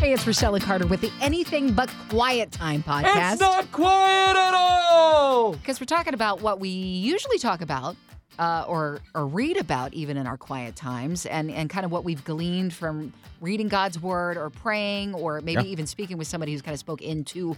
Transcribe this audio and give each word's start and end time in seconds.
Hey, 0.00 0.14
it's 0.14 0.26
Rochelle 0.26 0.58
Carter 0.60 0.86
with 0.86 1.02
the 1.02 1.12
Anything 1.20 1.72
But 1.74 1.90
Quiet 2.08 2.50
Time 2.50 2.82
podcast. 2.82 3.32
It's 3.32 3.40
not 3.42 3.70
quiet 3.70 4.34
at 4.34 4.54
all. 4.54 5.52
Because 5.52 5.78
we're 5.78 5.84
talking 5.84 6.14
about 6.14 6.40
what 6.40 6.58
we 6.58 6.70
usually 6.70 7.36
talk 7.38 7.60
about 7.60 7.96
uh, 8.38 8.64
or, 8.66 9.00
or 9.14 9.26
read 9.26 9.58
about 9.58 9.92
even 9.92 10.16
in 10.16 10.26
our 10.26 10.38
quiet 10.38 10.74
times 10.74 11.26
and, 11.26 11.50
and 11.50 11.68
kind 11.68 11.84
of 11.84 11.92
what 11.92 12.04
we've 12.04 12.24
gleaned 12.24 12.72
from 12.72 13.12
reading 13.42 13.68
God's 13.68 14.00
word 14.00 14.38
or 14.38 14.48
praying 14.48 15.14
or 15.14 15.42
maybe 15.42 15.64
Yeah. 15.64 15.68
even 15.72 15.86
speaking 15.86 16.16
with 16.16 16.26
somebody 16.26 16.52
who's 16.52 16.62
kind 16.62 16.72
of 16.72 16.78
spoke 16.80 17.02
into, 17.02 17.54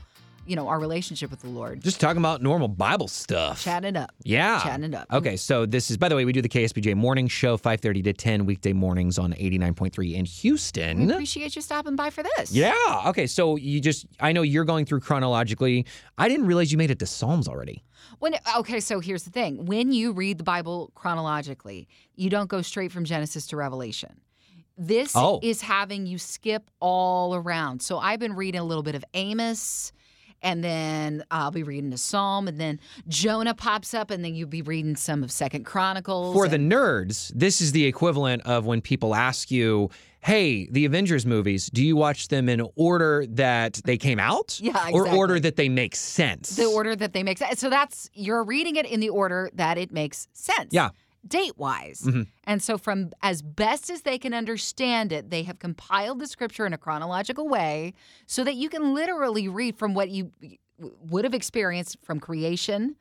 you 0.46 0.56
know, 0.56 0.68
our 0.68 0.78
relationship 0.80 1.30
with 1.30 1.40
the 1.40 1.48
Lord. 1.48 1.82
Just 1.82 2.00
talking 2.00 2.18
about 2.18 2.42
normal 2.42 2.68
Bible 2.68 3.08
stuff. 3.08 3.62
Chatting 3.62 3.90
it 3.90 3.96
up. 3.96 4.12
Yeah. 4.24 4.60
Chatting 4.62 4.84
it 4.86 4.94
up. 4.94 5.06
Okay, 5.12 5.36
so 5.36 5.66
this 5.66 5.90
is 5.90 5.96
by 5.96 6.08
the 6.08 6.16
way, 6.16 6.24
we 6.24 6.32
do 6.32 6.42
the 6.42 6.48
KSBJ 6.48 6.94
morning 6.96 7.28
show 7.28 7.56
5:30 7.56 8.02
to 8.04 8.12
10 8.12 8.44
weekday 8.46 8.72
mornings 8.72 9.18
on 9.18 9.32
89.3 9.34 10.14
in 10.14 10.22
We 10.22 10.28
Houston. 10.28 11.10
appreciate 11.10 11.54
you 11.56 11.62
stopping 11.62 11.96
by 11.96 12.10
for 12.10 12.22
this. 12.36 12.52
Yeah. 12.52 12.74
Okay, 13.06 13.26
so 13.26 13.56
you 13.56 13.80
just 13.80 14.06
I 14.20 14.32
know 14.32 14.42
you're 14.42 14.64
going 14.64 14.84
through 14.86 15.00
chronologically. 15.00 15.86
I 16.18 16.28
didn't 16.28 16.46
realize 16.46 16.72
you 16.72 16.78
made 16.78 16.90
it 16.90 16.98
to 17.00 17.06
Psalms 17.06 17.48
already. 17.48 17.82
When 18.18 18.34
okay, 18.58 18.80
so 18.80 19.00
here's 19.00 19.22
the 19.22 19.30
thing: 19.30 19.64
when 19.66 19.92
you 19.92 20.12
read 20.12 20.38
the 20.38 20.44
Bible 20.44 20.90
chronologically, 20.94 21.88
you 22.16 22.30
don't 22.30 22.48
go 22.48 22.62
straight 22.62 22.90
from 22.92 23.04
Genesis 23.04 23.46
to 23.48 23.56
Revelation. 23.56 24.20
This 24.78 25.12
Oh. 25.14 25.38
is 25.42 25.60
having 25.62 26.06
you 26.06 26.18
skip 26.18 26.70
all 26.80 27.34
around. 27.34 27.82
So 27.82 27.98
I've 27.98 28.18
been 28.18 28.34
reading 28.34 28.60
a 28.60 28.64
little 28.64 28.82
bit 28.82 28.94
of 28.94 29.04
Amos, 29.14 29.92
and 30.42 30.62
then 30.62 31.22
uh, 31.30 31.34
I'll 31.42 31.50
be 31.50 31.62
reading 31.62 31.92
a 31.92 31.98
Psalm, 31.98 32.48
and 32.48 32.58
then 32.58 32.80
Jonah 33.08 33.54
pops 33.54 33.94
up, 33.94 34.10
and 34.10 34.24
then 34.24 34.34
you'll 34.34 34.48
be 34.48 34.62
reading 34.62 34.96
some 34.96 35.22
of 35.22 35.30
Second 35.30 35.64
Chronicles. 35.64 36.34
For 36.34 36.48
the 36.48 36.58
nerds, 36.58 37.32
this 37.34 37.60
is 37.60 37.72
the 37.72 37.84
equivalent 37.84 38.42
of 38.42 38.66
when 38.66 38.80
people 38.80 39.14
ask 39.14 39.50
you, 39.50 39.90
"Hey, 40.20 40.68
the 40.70 40.84
Avengers 40.84 41.24
movies, 41.26 41.70
do 41.72 41.84
you 41.84 41.96
watch 41.96 42.28
them 42.28 42.48
in 42.48 42.66
order 42.76 43.24
that 43.30 43.80
they 43.84 43.96
came 43.96 44.18
out 44.18 44.58
Yeah, 44.62 44.90
or 44.92 45.08
order 45.08 45.38
that 45.40 45.56
they 45.56 45.68
make 45.68 45.94
sense?" 45.96 46.56
the 46.56 46.66
order 46.66 46.96
that 46.96 47.12
they 47.12 47.22
make 47.22 47.38
sense. 47.38 47.60
So 47.60 47.70
that's 47.70 48.10
you're 48.14 48.44
reading 48.44 48.76
it 48.76 48.86
in 48.86 49.00
the 49.00 49.10
order 49.10 49.50
that 49.54 49.78
it 49.78 49.92
makes 49.92 50.28
sense. 50.32 50.72
Yeah. 50.72 50.90
Date 51.26 51.56
wise. 51.56 52.02
Mhm. 52.02 52.26
And 52.44 52.62
so, 52.62 52.76
from 52.76 53.12
as 53.22 53.42
best 53.42 53.90
as 53.90 54.02
they 54.02 54.18
can 54.18 54.34
understand 54.34 55.12
it, 55.12 55.30
they 55.30 55.44
have 55.44 55.58
compiled 55.58 56.18
the 56.18 56.26
scripture 56.26 56.66
in 56.66 56.72
a 56.72 56.78
chronological 56.78 57.48
way 57.48 57.94
so 58.26 58.42
that 58.44 58.56
you 58.56 58.68
can 58.68 58.92
literally 58.94 59.46
read 59.48 59.76
from 59.76 59.94
what 59.94 60.10
you 60.10 60.32
would 60.78 61.24
have 61.24 61.34
experienced 61.34 61.96
from 62.02 62.18
creation 62.18 62.96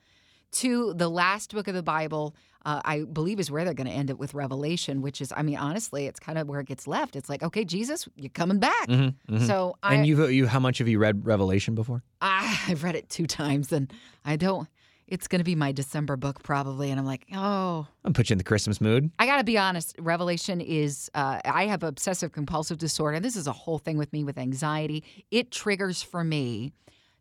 to 0.52 0.94
the 0.94 1.10
last 1.10 1.54
book 1.54 1.68
of 1.68 1.74
the 1.74 1.82
Bible. 1.84 2.36
Uh, 2.64 2.80
I 2.86 3.04
believe 3.12 3.40
is 3.40 3.50
where 3.50 3.66
they're 3.66 3.74
going 3.74 3.88
to 3.88 3.94
end 3.94 4.12
it 4.12 4.20
with 4.20 4.36
Revelation, 4.36 5.02
which 5.02 5.20
is, 5.20 5.34
I 5.36 5.42
mean, 5.42 5.58
honestly, 5.58 6.06
it's 6.06 6.20
kind 6.20 6.38
of 6.38 6.48
where 6.48 6.60
it 6.60 6.68
gets 6.68 6.86
left. 6.86 7.16
It's 7.16 7.28
like, 7.28 7.42
okay, 7.42 7.66
Jesus, 7.66 8.08
you're 8.16 8.30
coming 8.30 8.60
back. 8.60 8.88
Mhm, 8.88 9.16
mhm. 9.28 9.48
So 9.48 9.78
I, 9.82 9.96
and 9.96 10.06
you 10.06 10.28
you 10.28 10.46
how 10.46 10.60
much 10.60 10.78
have 10.78 10.88
you 10.88 11.00
read 11.00 11.26
Revelation 11.26 11.74
before? 11.74 12.04
I, 12.22 12.60
I've 12.68 12.84
read 12.84 12.94
it 12.96 13.10
two 13.10 13.26
times, 13.26 13.72
and 13.72 13.92
I 14.24 14.36
don't. 14.36 14.68
It's 15.12 15.28
going 15.28 15.42
to 15.42 15.46
be 15.46 15.56
my 15.56 15.74
December 15.74 16.16
book 16.16 16.42
probably, 16.42 16.90
and 16.90 16.98
I'm 16.98 17.06
like, 17.06 17.26
oh, 17.34 17.86
I'm 18.06 18.14
put 18.14 18.30
you 18.30 18.34
in 18.36 18.38
the 18.38 18.46
Christmas 18.46 18.80
mood. 18.80 19.12
I 19.20 19.26
got 19.26 19.40
to 19.40 19.44
be 19.44 19.58
honest. 19.58 19.94
Revelation 20.00 20.62
is. 20.62 21.12
Uh, 21.14 21.42
I 21.44 21.66
have 21.66 21.84
obsessive 21.84 22.32
compulsive 22.32 22.78
disorder. 22.78 23.20
This 23.20 23.36
is 23.36 23.46
a 23.46 23.52
whole 23.52 23.78
thing 23.78 23.98
with 23.98 24.14
me 24.14 24.24
with 24.24 24.38
anxiety. 24.38 25.04
It 25.30 25.52
triggers 25.52 26.02
for 26.02 26.24
me 26.24 26.72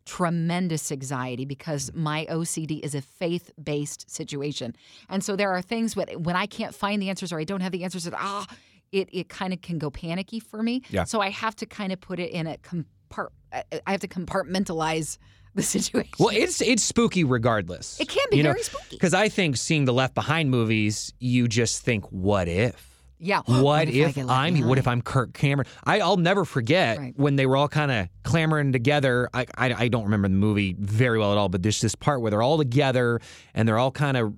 tremendous 0.05 0.89
anxiety 0.91 1.43
because 1.43 1.91
my 1.93 2.25
OCD 2.29 2.79
is 2.79 2.95
a 2.95 3.01
faith 3.01 3.51
based 3.61 4.09
situation, 4.09 4.73
and 5.09 5.21
so 5.21 5.35
there 5.35 5.51
are 5.51 5.61
things 5.61 5.93
when 5.93 6.07
when 6.23 6.37
I 6.37 6.45
can't 6.45 6.73
find 6.73 7.01
the 7.01 7.09
answers 7.09 7.33
or 7.33 7.39
I 7.41 7.43
don't 7.43 7.59
have 7.59 7.73
the 7.73 7.83
answers, 7.83 8.09
ah, 8.13 8.47
it 8.93 9.09
it 9.11 9.27
kind 9.27 9.51
of 9.51 9.61
can 9.61 9.77
go 9.77 9.89
panicky 9.89 10.39
for 10.39 10.63
me. 10.63 10.81
Yeah. 10.89 11.03
So 11.03 11.19
I 11.19 11.29
have 11.29 11.57
to 11.57 11.65
kind 11.65 11.91
of 11.91 11.99
put 11.99 12.19
it 12.21 12.31
in 12.31 12.47
a 12.47 12.57
compart. 12.57 13.31
I 13.51 13.91
have 13.91 13.99
to 13.99 14.07
compartmentalize 14.07 15.17
the 15.55 15.63
situation. 15.63 16.11
Well, 16.19 16.29
it's 16.31 16.61
it's 16.61 16.83
spooky 16.83 17.23
regardless. 17.23 17.99
It 17.99 18.09
can 18.09 18.25
be 18.31 18.37
you 18.37 18.43
know, 18.43 18.51
very 18.51 18.63
spooky. 18.63 18.95
Because 18.95 19.13
I 19.13 19.29
think 19.29 19.57
seeing 19.57 19.85
the 19.85 19.93
Left 19.93 20.13
Behind 20.15 20.49
movies, 20.49 21.13
you 21.19 21.47
just 21.47 21.81
think, 21.83 22.05
what 22.11 22.47
if? 22.47 22.87
yeah. 23.23 23.41
What, 23.45 23.87
I 23.87 23.91
if, 23.91 24.17
left 24.17 24.29
I'm? 24.31 24.67
What 24.67 24.79
if? 24.79 24.87
I'm 24.87 25.01
Kirk 25.03 25.33
Cameron? 25.33 25.67
I, 25.83 25.99
I'll 25.99 26.17
never 26.17 26.43
forget 26.43 26.97
Right. 26.97 27.13
when 27.17 27.35
they 27.35 27.45
were 27.45 27.55
all 27.55 27.67
kind 27.67 27.91
of 27.91 28.07
clamoring 28.23 28.71
together. 28.71 29.29
I, 29.33 29.45
I 29.55 29.73
I 29.83 29.87
don't 29.89 30.05
remember 30.05 30.27
the 30.27 30.33
movie 30.33 30.75
very 30.79 31.19
well 31.19 31.31
at 31.31 31.37
all, 31.37 31.47
but 31.49 31.61
there's 31.61 31.81
this 31.81 31.93
part 31.93 32.21
where 32.21 32.31
they're 32.31 32.41
all 32.41 32.57
together 32.57 33.19
and 33.53 33.67
they're 33.67 33.77
all 33.77 33.91
kind 33.91 34.17
of 34.17 34.33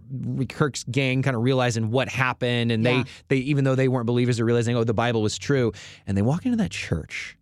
Kirk's 0.49 0.83
gang 0.83 1.21
kind 1.21 1.33
of 1.35 1.43
realizing 1.43 1.91
what 1.91 2.09
happened, 2.09 2.71
and 2.73 2.83
Yeah. 2.83 3.03
they 3.29 3.37
they 3.37 3.41
even 3.43 3.63
though 3.63 3.75
they 3.75 3.87
weren't 3.87 4.05
believers, 4.07 4.35
they're 4.37 4.45
realizing 4.45 4.75
oh 4.75 4.83
the 4.83 4.93
Bible 4.93 5.21
was 5.21 5.37
true, 5.37 5.71
and 6.05 6.17
they 6.17 6.21
walk 6.21 6.45
into 6.45 6.57
that 6.57 6.71
church, 6.71 7.37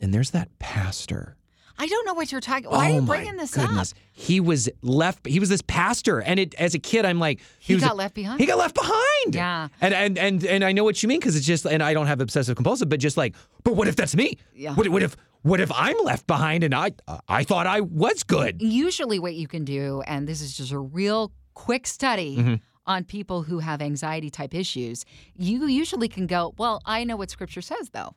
and 0.00 0.14
there's 0.14 0.30
that 0.30 0.56
pastor. 0.60 1.35
I 1.78 1.86
don't 1.86 2.06
know 2.06 2.14
what 2.14 2.32
you're 2.32 2.40
talking. 2.40 2.70
Why 2.70 2.90
oh 2.90 2.92
are 2.92 2.94
you 2.96 3.02
bringing 3.02 3.36
this 3.36 3.54
goodness. 3.54 3.92
up? 3.92 3.98
He 4.12 4.40
was 4.40 4.68
left. 4.82 5.26
He 5.26 5.38
was 5.40 5.48
this 5.48 5.62
pastor, 5.62 6.20
and 6.20 6.40
it 6.40 6.54
as 6.54 6.74
a 6.74 6.78
kid, 6.78 7.04
I'm 7.04 7.18
like, 7.18 7.40
He, 7.58 7.74
was 7.74 7.82
got 7.84 7.96
left 7.96 8.14
behind. 8.14 8.40
He 8.40 8.46
got 8.46 8.58
left 8.58 8.74
behind. 8.74 9.34
Yeah. 9.34 9.68
And 9.80 9.92
and 9.92 10.18
and 10.18 10.44
and 10.44 10.64
I 10.64 10.72
know 10.72 10.84
what 10.84 11.02
you 11.02 11.08
mean 11.08 11.20
because 11.20 11.36
it's 11.36 11.46
just, 11.46 11.66
and 11.66 11.82
I 11.82 11.92
don't 11.92 12.06
have 12.06 12.20
obsessive 12.20 12.56
compulsive, 12.56 12.88
but 12.88 12.98
just 13.00 13.16
like, 13.16 13.34
but 13.64 13.76
what 13.76 13.88
if 13.88 13.96
that's 13.96 14.16
me? 14.16 14.38
Yeah. 14.54 14.74
What, 14.74 14.88
what 14.88 15.02
if 15.02 15.16
what 15.42 15.60
if 15.60 15.70
I'm 15.72 15.96
left 16.02 16.26
behind 16.26 16.64
and 16.64 16.74
I 16.74 16.92
I 17.28 17.44
thought 17.44 17.66
I 17.66 17.80
was 17.82 18.22
good? 18.22 18.62
Usually, 18.62 19.18
what 19.18 19.34
you 19.34 19.46
can 19.46 19.64
do, 19.64 20.02
and 20.06 20.26
this 20.26 20.40
is 20.40 20.56
just 20.56 20.72
a 20.72 20.78
real 20.78 21.32
quick 21.54 21.86
study 21.86 22.36
Mm-hmm. 22.36 22.54
on 22.86 23.04
people 23.04 23.42
who 23.42 23.58
have 23.58 23.82
anxiety 23.82 24.30
type 24.30 24.54
issues, 24.54 25.04
you 25.36 25.66
usually 25.66 26.08
can 26.08 26.26
go, 26.26 26.54
Well, 26.56 26.80
I 26.86 27.04
know 27.04 27.16
what 27.16 27.30
scripture 27.30 27.62
says, 27.62 27.90
though. 27.90 28.14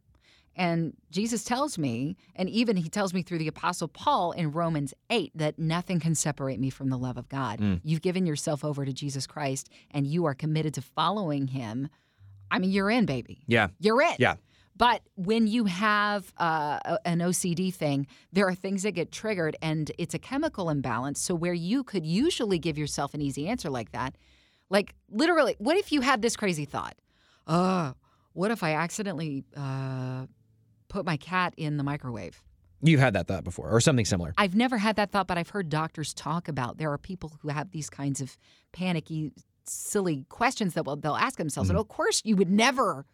And 0.60 0.94
Jesus 1.10 1.46
tells 1.46 1.78
me, 1.78 2.18
and 2.36 2.50
even 2.50 2.76
he 2.76 2.90
tells 2.90 3.14
me 3.14 3.22
through 3.22 3.38
the 3.38 3.48
Apostle 3.48 3.88
Paul 3.88 4.34
in 4.34 4.52
Romans 4.52 4.94
8, 5.10 5.32
that 5.36 5.58
nothing 5.58 6.02
can 6.02 6.16
separate 6.16 6.60
me 6.60 6.70
from 6.70 6.90
the 6.90 6.98
love 6.98 7.16
of 7.16 7.30
God. 7.30 7.62
Mm. 7.62 7.80
You've 7.82 8.02
given 8.02 8.26
yourself 8.26 8.66
over 8.66 8.84
to 8.84 8.92
Jesus 8.92 9.26
Christ 9.26 9.70
and 9.92 10.06
you 10.06 10.26
are 10.26 10.36
committed 10.36 10.74
to 10.74 10.82
following 10.82 11.48
him. 11.48 11.88
I 12.52 12.60
mean, 12.60 12.72
you're 12.72 12.90
in, 12.90 13.06
baby. 13.06 13.40
Yeah. 13.48 13.70
You're 13.80 14.02
in. 14.02 14.16
Yeah. 14.20 14.36
But 14.76 15.02
when 15.16 15.48
you 15.48 15.64
have 15.64 16.34
uh, 16.38 16.98
an 17.06 17.20
OCD 17.20 17.74
thing, 17.74 18.06
there 18.34 18.46
are 18.46 18.56
things 18.56 18.84
that 18.84 18.92
get 18.92 19.14
triggered, 19.14 19.56
and 19.62 19.92
it's 19.98 20.14
a 20.14 20.20
chemical 20.20 20.70
imbalance. 20.70 21.20
So, 21.20 21.36
where 21.36 21.54
you 21.54 21.84
could 21.84 22.06
usually 22.06 22.60
give 22.60 22.78
yourself 22.78 23.14
an 23.14 23.22
easy 23.22 23.50
answer 23.50 23.70
like 23.70 23.92
that, 23.92 24.16
like 24.70 24.96
literally, 25.12 25.58
what 25.58 25.76
if 25.76 25.92
you 25.92 26.00
had 26.00 26.22
this 26.22 26.38
crazy 26.38 26.64
thought? 26.64 26.96
Uh, 27.46 27.92
what 28.32 28.52
if 28.52 28.64
I 28.64 28.76
accidentally 28.76 29.44
uh, 29.58 30.28
put 30.90 31.06
my 31.06 31.18
cat 31.18 31.54
in 31.56 31.78
the 31.78 31.84
microwave? 31.84 32.42
You've 32.82 33.00
had 33.00 33.14
that 33.14 33.28
thought 33.28 33.44
before, 33.44 33.70
or 33.70 33.82
something 33.82 34.06
similar. 34.06 34.34
I've 34.38 34.56
never 34.56 34.78
had 34.78 34.96
that 34.98 35.12
thought, 35.12 35.28
but 35.28 35.38
I've 35.38 35.50
heard 35.50 35.70
doctors 35.70 36.14
talk 36.14 36.48
about 36.48 36.78
there 36.78 36.92
are 36.92 36.98
people 36.98 37.38
who 37.42 37.50
have 37.50 37.72
these 37.72 37.90
kinds 37.90 38.22
of 38.22 38.38
panicky, 38.72 39.32
silly 39.66 40.26
questions 40.30 40.76
that 40.76 40.86
will, 40.86 40.96
they'll 40.96 41.16
ask 41.16 41.38
themselves. 41.38 41.70
Mm-hmm. 41.70 41.78
And 41.78 41.82
of 41.82 41.90
course, 41.90 42.22
you 42.24 42.38
would 42.38 42.50
never 42.50 43.06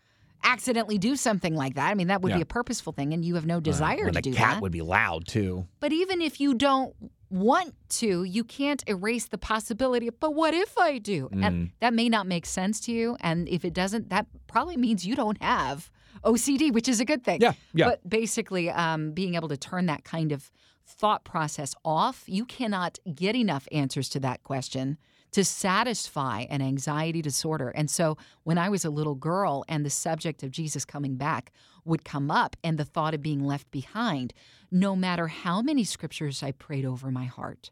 accidentally 0.43 0.99
do 0.99 1.15
something 1.15 1.55
like 1.55 1.75
that. 1.75 1.89
I 1.89 1.95
mean, 1.95 2.07
that 2.07 2.21
would 2.21 2.33
be 2.33 2.41
a 2.41 2.45
purposeful 2.45 2.93
thing, 2.93 3.13
and 3.13 3.25
you 3.25 3.35
have 3.35 3.47
no 3.47 3.59
desire 3.59 4.03
when 4.03 4.13
to 4.13 4.21
the 4.21 4.21
do 4.21 4.33
cat 4.33 4.55
that. 4.55 4.61
would 4.61 4.71
be 4.71 4.81
loud 4.81 5.27
too. 5.27 5.67
But 5.79 5.91
even 5.91 6.21
if 6.21 6.39
you 6.39 6.53
don't 6.53 6.93
want 7.31 7.73
to, 7.89 8.23
you 8.23 8.43
can't 8.43 8.83
erase 8.87 9.27
the 9.27 9.39
possibility 9.39 10.07
of, 10.07 10.19
but 10.19 10.35
what 10.35 10.53
if 10.53 10.77
I 10.77 10.99
do? 10.99 11.29
Mm. 11.29 11.45
And 11.45 11.71
that 11.79 11.93
may 11.93 12.07
not 12.07 12.27
make 12.27 12.45
sense 12.45 12.79
to 12.81 12.91
you. 12.91 13.17
And 13.19 13.49
if 13.49 13.65
it 13.65 13.73
doesn't, 13.73 14.09
that 14.09 14.27
probably 14.45 14.77
means 14.77 15.07
you 15.07 15.15
don't 15.15 15.41
have 15.41 15.89
OCD, 16.23 16.71
which 16.71 16.87
is 16.87 16.99
a 16.99 17.05
good 17.05 17.23
thing. 17.23 17.41
Yeah, 17.41 17.53
yeah. 17.73 17.89
But 17.89 18.07
basically, 18.07 18.69
um, 18.69 19.11
being 19.11 19.35
able 19.35 19.49
to 19.49 19.57
turn 19.57 19.85
that 19.87 20.03
kind 20.03 20.31
of 20.31 20.51
thought 20.85 21.23
process 21.23 21.73
off, 21.83 22.23
you 22.27 22.45
cannot 22.45 22.99
get 23.13 23.35
enough 23.35 23.67
answers 23.71 24.09
to 24.09 24.19
that 24.21 24.43
question 24.43 24.97
to 25.31 25.43
satisfy 25.43 26.45
an 26.49 26.61
anxiety 26.61 27.21
disorder. 27.21 27.69
And 27.69 27.91
so 27.91 28.17
when 28.43 28.57
I 28.57 28.69
was 28.69 28.85
a 28.85 28.89
little 28.89 29.15
girl 29.15 29.65
and 29.67 29.85
the 29.85 29.89
subject 29.89 30.43
of 30.43 30.51
Jesus 30.51 30.85
coming 30.85 31.17
back 31.17 31.51
would 31.83 32.05
come 32.05 32.31
up 32.31 32.55
and 32.63 32.77
the 32.77 32.85
thought 32.85 33.13
of 33.13 33.21
being 33.21 33.43
left 33.43 33.69
behind, 33.69 34.34
no 34.72 34.95
matter 34.95 35.28
how 35.28 35.61
many 35.61 35.84
scriptures 35.84 36.41
I 36.41 36.51
prayed 36.51 36.85
over 36.85 37.11
my 37.11 37.25
heart, 37.25 37.72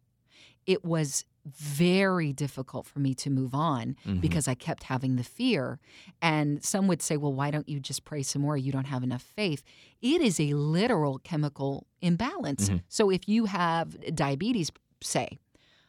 it 0.66 0.84
was 0.86 1.26
very 1.46 2.32
difficult 2.32 2.86
for 2.86 3.00
me 3.00 3.14
to 3.14 3.30
move 3.30 3.54
on 3.54 3.96
Mm-hmm. 4.08 4.20
because 4.20 4.48
I 4.48 4.56
kept 4.56 4.84
having 4.84 5.18
the 5.18 5.24
fear. 5.24 5.80
And 6.22 6.64
some 6.64 6.88
would 6.88 7.02
say, 7.02 7.18
well, 7.18 7.34
why 7.34 7.52
don't 7.52 7.68
you 7.68 7.80
just 7.80 8.06
pray 8.06 8.24
some 8.24 8.42
more? 8.42 8.56
You 8.58 8.72
don't 8.72 8.86
have 8.88 9.04
enough 9.04 9.22
faith. 9.22 9.62
It 10.02 10.22
is 10.22 10.40
a 10.40 10.54
literal 10.54 11.20
chemical 11.20 11.86
imbalance. 12.02 12.70
Mm-hmm. 12.70 12.78
So 12.88 13.10
if 13.10 13.28
you 13.28 13.46
have 13.46 14.16
diabetes, 14.16 14.72
say, 15.02 15.38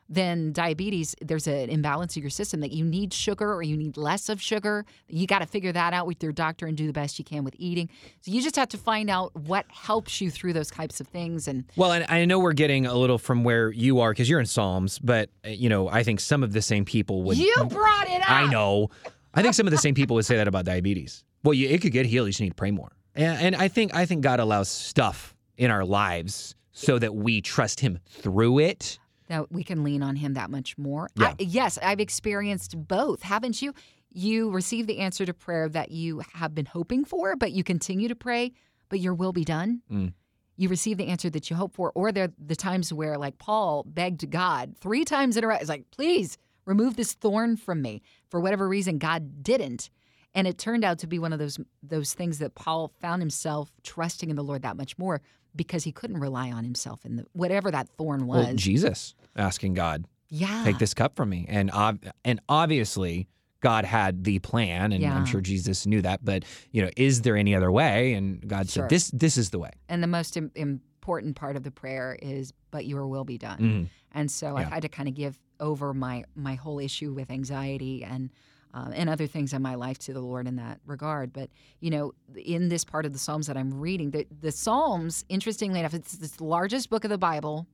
then 0.08 0.52
diabetes, 0.52 1.14
there's 1.20 1.46
an 1.46 1.70
imbalance 1.70 2.16
of 2.16 2.22
your 2.22 2.30
system 2.30 2.60
that 2.60 2.72
you 2.72 2.84
need 2.84 3.12
sugar 3.12 3.52
or 3.52 3.62
you 3.62 3.76
need 3.76 3.96
less 3.96 4.28
of 4.28 4.40
sugar. 4.40 4.84
You 5.08 5.26
got 5.26 5.38
to 5.40 5.46
figure 5.46 5.72
that 5.72 5.92
out 5.92 6.06
with 6.06 6.22
your 6.22 6.32
doctor 6.32 6.66
and 6.66 6.76
do 6.76 6.86
the 6.86 6.92
best 6.92 7.18
you 7.18 7.24
can 7.24 7.44
with 7.44 7.54
eating. 7.58 7.88
So 8.20 8.30
you 8.30 8.42
just 8.42 8.56
have 8.56 8.68
to 8.70 8.78
find 8.78 9.08
out 9.08 9.34
what 9.34 9.66
helps 9.68 10.20
you 10.20 10.30
through 10.30 10.52
those 10.52 10.70
types 10.70 11.00
of 11.00 11.06
things. 11.08 11.48
And 11.48 11.64
Well, 11.76 11.92
and 11.92 12.04
I 12.08 12.24
know 12.24 12.38
we're 12.38 12.52
getting 12.52 12.86
a 12.86 12.94
little 12.94 13.18
from 13.18 13.44
where 13.44 13.70
you 13.70 14.00
are 14.00 14.12
because 14.12 14.28
you're 14.28 14.40
in 14.40 14.46
Psalms, 14.46 14.98
but 14.98 15.30
uh, 15.44 15.48
you 15.48 15.68
know, 15.68 15.88
I 15.88 16.02
think 16.02 16.20
some 16.20 16.42
of 16.42 16.52
the 16.52 16.62
same 16.62 16.84
people 16.84 17.22
would. 17.24 17.38
you 17.38 17.54
brought 17.68 18.08
it 18.08 18.20
up. 18.20 18.30
I 18.30 18.46
know. 18.46 18.90
I 19.34 19.42
think 19.42 19.54
some 19.54 19.66
of 19.66 19.70
the 19.72 19.78
same 19.78 19.94
people 19.94 20.14
would 20.16 20.26
say 20.26 20.36
that 20.36 20.48
about 20.48 20.64
diabetes. 20.64 21.24
Well, 21.42 21.54
you, 21.54 21.68
it 21.68 21.82
could 21.82 21.92
get 21.92 22.06
healed. 22.06 22.26
You 22.26 22.32
just 22.32 22.40
need 22.40 22.50
to 22.50 22.54
pray 22.54 22.70
more. 22.70 22.92
And, 23.14 23.38
and 23.40 23.56
I 23.56 23.68
think 23.68 23.94
I 23.94 24.06
think 24.06 24.22
God 24.22 24.40
allows 24.40 24.68
stuff 24.68 25.34
in 25.56 25.70
our 25.70 25.84
lives 25.84 26.54
so 26.72 26.98
that 26.98 27.14
we 27.14 27.40
trust 27.40 27.80
Him 27.80 27.98
through 28.06 28.58
it. 28.60 28.98
That 29.28 29.50
we 29.50 29.64
can 29.64 29.82
lean 29.84 30.02
on 30.02 30.16
him 30.16 30.34
that 30.34 30.50
much 30.50 30.76
more. 30.76 31.08
Yeah. 31.16 31.28
I, 31.28 31.34
yes, 31.38 31.78
I've 31.82 32.00
experienced 32.00 32.76
both, 32.86 33.22
haven't 33.22 33.62
you? 33.62 33.74
You 34.10 34.50
receive 34.50 34.86
the 34.86 34.98
answer 34.98 35.26
to 35.26 35.34
prayer 35.34 35.68
that 35.70 35.90
you 35.90 36.22
have 36.34 36.54
been 36.54 36.66
hoping 36.66 37.04
for, 37.04 37.34
but 37.36 37.52
you 37.52 37.64
continue 37.64 38.08
to 38.08 38.14
pray, 38.14 38.52
but 38.88 39.00
your 39.00 39.14
will 39.14 39.32
be 39.32 39.44
done. 39.44 39.82
Mm. 39.90 40.12
You 40.56 40.68
receive 40.68 40.98
the 40.98 41.08
answer 41.08 41.28
that 41.30 41.50
you 41.50 41.56
hope 41.56 41.74
for, 41.74 41.90
or 41.96 42.12
there 42.12 42.30
the 42.38 42.54
times 42.54 42.92
where, 42.92 43.18
like 43.18 43.38
Paul 43.38 43.84
begged 43.86 44.30
God 44.30 44.76
three 44.78 45.04
times 45.04 45.36
in 45.36 45.42
a 45.42 45.48
row, 45.48 45.56
it's 45.56 45.68
like, 45.68 45.90
please 45.90 46.38
remove 46.64 46.96
this 46.96 47.12
thorn 47.12 47.56
from 47.56 47.82
me. 47.82 48.02
For 48.30 48.38
whatever 48.38 48.68
reason, 48.68 48.98
God 48.98 49.42
didn't. 49.42 49.90
And 50.34 50.46
it 50.48 50.58
turned 50.58 50.84
out 50.84 50.98
to 51.00 51.06
be 51.06 51.18
one 51.18 51.32
of 51.32 51.38
those 51.38 51.58
those 51.82 52.12
things 52.14 52.38
that 52.40 52.54
Paul 52.54 52.92
found 53.00 53.22
himself 53.22 53.72
trusting 53.82 54.30
in 54.30 54.36
the 54.36 54.42
Lord 54.44 54.62
that 54.62 54.76
much 54.76 54.98
more 54.98 55.20
because 55.56 55.84
he 55.84 55.92
couldn't 55.92 56.18
rely 56.18 56.50
on 56.50 56.64
himself 56.64 57.04
in 57.04 57.16
the 57.16 57.26
whatever 57.32 57.70
that 57.70 57.88
thorn 57.96 58.26
was. 58.26 58.46
Well, 58.46 58.54
Jesus 58.56 59.14
asking 59.36 59.74
God, 59.74 60.06
yeah. 60.28 60.64
take 60.64 60.78
this 60.78 60.92
cup 60.94 61.14
from 61.14 61.28
me, 61.30 61.46
and 61.48 61.70
ob- 61.70 62.04
and 62.24 62.40
obviously 62.48 63.28
God 63.60 63.84
had 63.84 64.24
the 64.24 64.40
plan, 64.40 64.92
and 64.92 65.00
Yeah. 65.00 65.16
I'm 65.16 65.24
sure 65.24 65.40
Jesus 65.40 65.86
knew 65.86 66.02
that. 66.02 66.24
But 66.24 66.44
you 66.72 66.82
know, 66.82 66.90
is 66.96 67.22
there 67.22 67.36
any 67.36 67.54
other 67.54 67.70
way? 67.70 68.14
And 68.14 68.46
God 68.46 68.68
Sure. 68.68 68.82
said, 68.84 68.90
this 68.90 69.10
this 69.12 69.36
is 69.38 69.50
the 69.50 69.58
way. 69.60 69.70
And 69.88 70.02
the 70.02 70.06
most 70.08 70.36
Im- 70.36 70.50
important 70.56 71.36
part 71.36 71.54
of 71.56 71.62
the 71.62 71.70
prayer 71.70 72.18
is, 72.20 72.52
"But 72.72 72.86
your 72.86 73.06
will 73.06 73.24
be 73.24 73.38
done." 73.38 73.58
Mhm. 73.60 73.88
And 74.10 74.30
so 74.30 74.56
I've 74.56 74.68
had 74.68 74.82
to 74.82 74.88
kind 74.88 75.08
of 75.08 75.14
give 75.14 75.38
over 75.60 75.94
my 75.94 76.24
my 76.34 76.56
whole 76.56 76.80
issue 76.80 77.12
with 77.12 77.30
anxiety 77.30 78.02
and 78.02 78.30
um, 78.74 78.92
and 78.94 79.08
other 79.08 79.26
things 79.26 79.52
in 79.52 79.62
my 79.62 79.76
life 79.76 79.98
to 80.00 80.12
the 80.12 80.20
Lord 80.20 80.46
in 80.46 80.56
that 80.56 80.80
regard. 80.84 81.32
But 81.32 81.48
you 81.80 81.90
know, 81.90 82.12
in 82.36 82.68
this 82.68 82.84
part 82.84 83.06
of 83.06 83.12
the 83.12 83.18
Psalms 83.18 83.46
that 83.46 83.56
I'm 83.56 83.80
reading, 83.80 84.10
the 84.10 84.26
the 84.40 84.52
Psalms, 84.52 85.24
interestingly 85.28 85.80
enough, 85.80 85.94
it's 85.94 86.16
the 86.16 86.44
largest 86.44 86.90
book 86.90 87.04
of 87.04 87.10
the 87.10 87.18
Bible. 87.18 87.66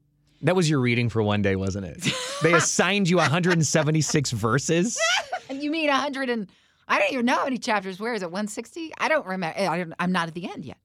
That 0.43 0.55
was 0.55 0.70
your 0.70 0.81
reading 0.81 1.08
for 1.08 1.23
one 1.23 1.43
day, 1.43 1.56
wasn't 1.56 1.87
it? 1.87 2.14
They 2.43 2.55
assigned 2.55 3.11
you 3.11 3.17
176 3.17 4.31
verses. 4.31 4.99
You 5.50 5.70
mean 5.70 5.88
hundred 5.91 6.31
and 6.31 6.50
I 6.88 6.99
don't 6.99 7.12
even 7.12 7.26
know 7.26 7.37
how 7.37 7.44
many 7.44 7.58
chapters. 7.58 8.00
Where 8.00 8.14
is 8.14 8.23
it? 8.23 8.31
160? 8.31 8.93
I 8.99 9.08
don't 9.08 9.26
remember. 9.26 9.58
I 9.58 9.79
don't, 9.79 9.94
I'm 9.99 10.12
not 10.12 10.29
at 10.29 10.35
the 10.35 10.50
end 10.50 10.64
yet. 10.64 10.79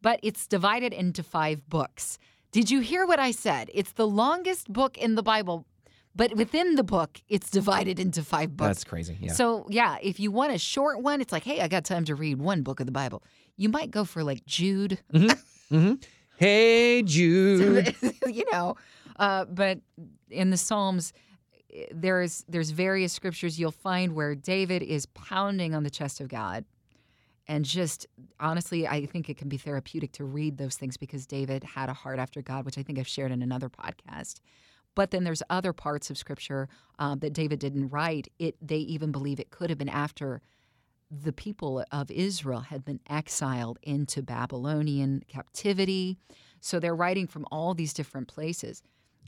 But 0.00 0.20
it's 0.22 0.46
divided 0.46 0.92
into 0.92 1.22
five 1.22 1.68
books. 1.68 2.18
Did 2.52 2.70
you 2.70 2.80
hear 2.80 3.06
what 3.06 3.18
I 3.18 3.30
said? 3.32 3.70
It's 3.74 3.92
the 3.92 4.06
longest 4.06 4.72
book 4.72 4.96
in 4.96 5.14
the 5.14 5.22
Bible, 5.22 5.66
but 6.14 6.34
within 6.36 6.74
the 6.74 6.82
book, 6.82 7.20
it's 7.28 7.50
divided 7.50 7.98
into 8.00 8.22
five 8.22 8.56
books. 8.56 8.68
That's 8.68 8.84
crazy. 8.84 9.16
Yeah. 9.20 9.32
So, 9.32 9.66
yeah, 9.68 9.98
if 10.02 10.18
you 10.18 10.30
want 10.30 10.52
a 10.52 10.58
short 10.58 11.02
one, 11.02 11.20
it's 11.20 11.32
like, 11.32 11.44
hey, 11.44 11.60
I 11.60 11.68
got 11.68 11.84
time 11.84 12.04
to 12.06 12.14
read 12.14 12.38
one 12.38 12.62
book 12.62 12.80
of 12.80 12.86
the 12.86 12.92
Bible. 12.92 13.22
You 13.56 13.68
might 13.68 13.90
go 13.90 14.04
for 14.04 14.24
like 14.24 14.44
Jude, 14.46 14.98
hmm 15.70 15.94
Hey, 16.36 17.02
Jude. 17.02 17.94
you 18.26 18.44
know. 18.50 18.76
Uh, 19.18 19.44
but 19.44 19.80
in 20.30 20.48
the 20.48 20.56
Psalms, 20.56 21.12
there's 21.92 22.44
there's 22.48 22.70
various 22.70 23.12
scriptures 23.12 23.60
you'll 23.60 23.70
find 23.70 24.14
where 24.14 24.34
David 24.34 24.82
is 24.82 25.06
pounding 25.06 25.74
on 25.74 25.82
the 25.82 25.90
chest 25.90 26.20
of 26.20 26.28
God, 26.28 26.64
and 27.46 27.64
just 27.64 28.06
honestly, 28.40 28.88
I 28.88 29.04
think 29.06 29.28
it 29.28 29.36
can 29.36 29.48
be 29.48 29.58
therapeutic 29.58 30.12
to 30.12 30.24
read 30.24 30.56
those 30.56 30.76
things 30.76 30.96
because 30.96 31.26
David 31.26 31.62
had 31.62 31.88
a 31.90 31.92
heart 31.92 32.18
after 32.18 32.40
God, 32.42 32.64
which 32.64 32.78
I 32.78 32.82
think 32.82 32.98
I've 32.98 33.06
shared 33.06 33.30
in 33.30 33.42
another 33.42 33.68
podcast. 33.68 34.40
But 34.94 35.10
then 35.10 35.24
there's 35.24 35.42
other 35.48 35.72
parts 35.72 36.10
of 36.10 36.18
scripture 36.18 36.68
um, 36.98 37.20
that 37.20 37.32
David 37.32 37.58
didn't 37.58 37.88
write. 37.88 38.28
It 38.38 38.56
they 38.60 38.78
even 38.78 39.12
believe 39.12 39.40
it 39.40 39.50
could 39.50 39.70
have 39.70 39.78
been 39.78 39.88
after 39.88 40.42
the 41.10 41.32
people 41.32 41.84
of 41.90 42.10
Israel 42.10 42.60
had 42.60 42.84
been 42.84 43.00
exiled 43.08 43.78
into 43.82 44.22
Babylonian 44.22 45.24
captivity. 45.26 46.18
So 46.60 46.78
they're 46.78 46.94
writing 46.94 47.26
from 47.26 47.46
all 47.50 47.74
these 47.74 47.92
different 47.92 48.28
places. 48.28 48.82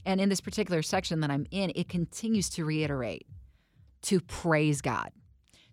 And 0.05 0.21
in 0.21 0.29
this 0.29 0.41
particular 0.41 0.81
section 0.81 1.19
that 1.21 1.31
I'm 1.31 1.45
in, 1.51 1.71
it 1.75 1.89
continues 1.89 2.49
to 2.51 2.65
reiterate 2.65 3.25
to 4.03 4.19
praise 4.19 4.81
God, 4.81 5.11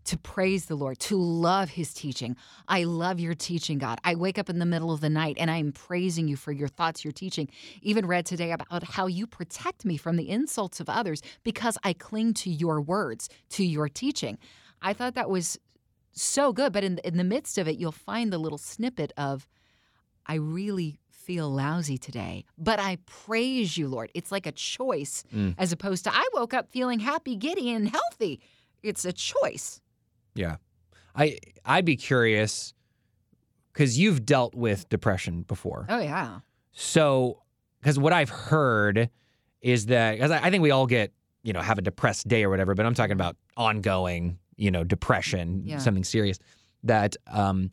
to 0.05 0.19
praise 0.19 0.67
the 0.67 0.75
Lord, 0.76 0.99
to 1.00 1.17
love 1.17 1.70
his 1.70 1.93
teaching. 1.94 2.37
I 2.67 2.85
love 2.85 3.20
your 3.20 3.35
teaching, 3.35 3.79
God. 3.79 4.00
I 4.02 4.14
wake 4.14 4.38
up 4.38 4.49
in 4.49 4.58
the 4.58 4.67
middle 4.67 4.91
of 4.93 5.00
the 5.00 5.11
night 5.11 5.37
and 5.38 5.50
I'm 5.50 5.73
praising 5.73 6.26
you 6.26 6.37
for 6.37 6.52
your 6.52 6.69
thoughts, 6.69 7.05
your 7.05 7.12
teaching. 7.12 7.49
Even 7.82 8.06
read 8.06 8.26
today 8.26 8.52
about 8.52 8.82
how 8.82 9.06
you 9.06 9.26
protect 9.26 9.85
me 9.85 9.97
from 9.97 10.17
the 10.17 10.29
insults 10.31 10.81
of 10.81 10.88
others 10.88 11.23
because 11.44 11.76
I 11.85 11.93
cling 11.93 12.35
to 12.35 12.50
your 12.50 12.81
words, 12.81 13.29
to 13.50 13.64
your 13.64 13.88
teaching. 13.88 14.38
I 14.82 14.93
thought 14.94 15.14
that 15.14 15.29
was 15.31 15.58
so 16.12 16.53
good, 16.53 16.73
but 16.73 16.82
in 16.82 16.99
in 17.05 17.17
the 17.17 17.25
midst 17.25 17.56
of 17.58 17.69
it, 17.69 17.76
you'll 17.79 17.93
find 17.93 18.32
the 18.32 18.38
little 18.38 18.58
snippet 18.58 19.12
of 19.17 19.46
I 20.26 20.35
really 20.35 20.99
feel 21.11 21.50
lousy 21.50 21.99
today, 21.99 22.44
but 22.58 22.81
I 22.81 22.99
praise 23.06 23.76
you, 23.76 23.87
Lord. 23.88 24.11
It's 24.14 24.32
like 24.32 24.46
a 24.46 24.53
choice 24.53 25.23
Mm. 25.35 25.55
as 25.58 25.70
opposed 25.73 26.05
to 26.05 26.14
I 26.14 26.26
woke 26.35 26.55
up 26.55 26.70
feeling 26.70 26.99
happy, 27.00 27.37
giddy, 27.37 27.70
and 27.70 27.88
healthy. 27.88 28.41
It's 28.82 29.05
a 29.05 29.12
choice. 29.12 29.81
Yeah. 30.35 30.56
I 31.15 31.38
I'd 31.65 31.85
be 31.85 31.97
curious 31.97 32.73
because 33.73 33.99
you've 33.99 34.25
dealt 34.25 34.55
with 34.55 34.88
depression 34.88 35.43
before. 35.43 35.87
Oh 35.88 36.00
yeah. 36.00 36.41
So, 36.73 37.43
because 37.81 37.99
what 37.99 38.12
I've 38.12 38.31
heard 38.31 39.11
is 39.61 39.87
that 39.87 40.12
because 40.12 40.31
I, 40.31 40.47
I 40.47 40.50
think 40.50 40.62
we 40.62 40.71
all 40.71 40.87
get 40.87 41.12
you 41.43 41.53
know 41.53 41.61
have 41.61 41.79
a 41.79 41.82
depressed 41.82 42.29
day 42.29 42.44
or 42.44 42.50
whatever, 42.50 42.75
but 42.75 42.87
I'm 42.87 42.94
talking 42.94 43.12
about 43.12 43.37
ongoing 43.56 44.38
you 44.56 44.71
know 44.71 44.85
depression, 44.85 45.62
Yeah. 45.65 45.79
something 45.79 46.05
serious. 46.05 46.38
That 46.85 47.17
um, 47.27 47.71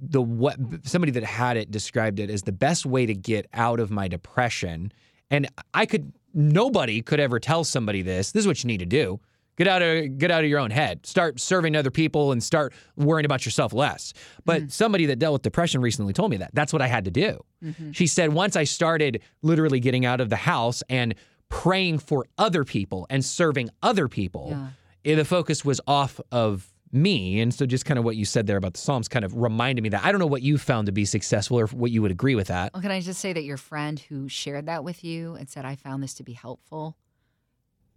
the 0.00 0.20
what 0.20 0.56
somebody 0.84 1.12
that 1.12 1.24
had 1.24 1.56
it 1.56 1.70
described 1.70 2.20
it 2.20 2.30
as 2.30 2.42
the 2.42 2.52
best 2.52 2.84
way 2.84 3.06
to 3.06 3.14
get 3.14 3.46
out 3.54 3.80
of 3.80 3.90
my 3.90 4.08
depression, 4.08 4.92
and 5.30 5.48
I 5.74 5.86
could 5.86 6.12
nobody 6.34 7.00
could 7.02 7.20
ever 7.20 7.40
tell 7.40 7.64
somebody 7.64 8.02
this. 8.02 8.32
This 8.32 8.42
is 8.42 8.46
what 8.46 8.62
you 8.62 8.68
need 8.68 8.78
to 8.78 8.86
do. 8.86 9.20
Get 9.58 9.68
out 9.68 9.82
of 9.82 10.16
get 10.18 10.30
out 10.30 10.44
of 10.44 10.48
your 10.50 10.60
own 10.60 10.70
head. 10.70 11.04
Start 11.04 11.38
serving 11.40 11.76
other 11.76 11.90
people 11.90 12.32
and 12.32 12.42
start 12.42 12.72
worrying 12.96 13.26
about 13.26 13.44
yourself 13.44 13.72
less. 13.72 14.12
But 14.44 14.70
somebody 14.72 15.06
that 15.06 15.18
dealt 15.18 15.34
with 15.34 15.42
depression 15.42 15.80
recently 15.82 16.12
told 16.14 16.30
me 16.30 16.36
that. 16.38 16.50
That's 16.54 16.72
what 16.72 16.80
I 16.80 16.86
had 16.86 17.04
to 17.06 17.10
do. 17.10 17.40
Mm-hmm. 17.62 17.90
She 17.90 18.06
said 18.06 18.32
once 18.32 18.54
I 18.56 18.64
started 18.64 19.20
literally 19.42 19.80
getting 19.80 20.06
out 20.06 20.20
of 20.20 20.30
the 20.30 20.36
house 20.36 20.82
and 20.88 21.14
praying 21.50 21.98
for 21.98 22.24
other 22.38 22.64
people 22.64 23.06
and 23.10 23.24
serving 23.24 23.68
other 23.82 24.06
people, 24.08 24.48
Yeah. 24.50 25.12
eh, 25.12 25.14
the 25.16 25.24
focus 25.24 25.64
was 25.64 25.80
off 25.86 26.20
of 26.30 26.72
me. 26.92 27.40
And 27.40 27.52
so 27.52 27.66
just 27.66 27.84
kind 27.84 27.98
of 27.98 28.04
what 28.04 28.16
you 28.16 28.24
said 28.24 28.46
there 28.46 28.56
about 28.56 28.74
the 28.74 28.80
Psalms 28.80 29.08
kind 29.08 29.24
of 29.24 29.34
reminded 29.36 29.82
me 29.82 29.88
that. 29.90 30.04
I 30.04 30.10
don't 30.12 30.20
know 30.20 30.26
what 30.26 30.42
you 30.42 30.56
found 30.56 30.86
to 30.86 30.92
be 30.92 31.04
successful 31.04 31.58
or 31.58 31.66
what 31.66 31.90
you 31.90 32.00
would 32.00 32.10
agree 32.10 32.34
with 32.34 32.46
that. 32.46 32.72
Well, 32.72 32.80
can 32.82 32.90
I 32.90 33.00
just 33.00 33.20
say 33.20 33.32
that 33.32 33.44
your 33.44 33.56
friend 33.58 33.98
who 33.98 34.28
shared 34.28 34.66
that 34.66 34.84
with 34.84 35.04
you 35.04 35.34
and 35.34 35.48
said, 35.50 35.64
I 35.66 35.74
found 35.76 36.02
this 36.02 36.14
to 36.14 36.22
be 36.22 36.32
helpful, 36.32 36.96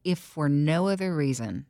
if 0.04 0.20
for 0.20 0.50
no 0.50 0.88
other 0.88 1.16
reason, 1.16 1.66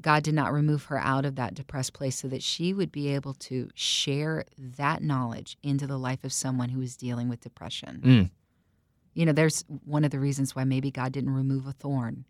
God 0.00 0.22
did 0.22 0.34
not 0.34 0.52
remove 0.52 0.84
her 0.84 0.98
out 0.98 1.24
of 1.24 1.36
that 1.36 1.54
depressed 1.54 1.92
place 1.92 2.16
so 2.16 2.28
that 2.28 2.42
she 2.42 2.72
would 2.72 2.90
be 2.90 3.08
able 3.14 3.34
to 3.34 3.70
share 3.74 4.44
that 4.58 5.02
knowledge 5.02 5.56
into 5.62 5.86
the 5.86 5.98
life 5.98 6.24
of 6.24 6.32
someone 6.32 6.70
who 6.70 6.80
is 6.80 6.96
dealing 6.96 7.28
with 7.28 7.40
depression. 7.40 8.00
Mm. 8.04 8.30
You 9.14 9.26
know, 9.26 9.32
there's 9.32 9.64
one 9.84 10.04
of 10.04 10.10
the 10.10 10.18
reasons 10.18 10.56
why 10.56 10.64
maybe 10.64 10.90
God 10.90 11.12
didn't 11.12 11.34
remove 11.34 11.66
a 11.66 11.72
thorn. 11.72 12.24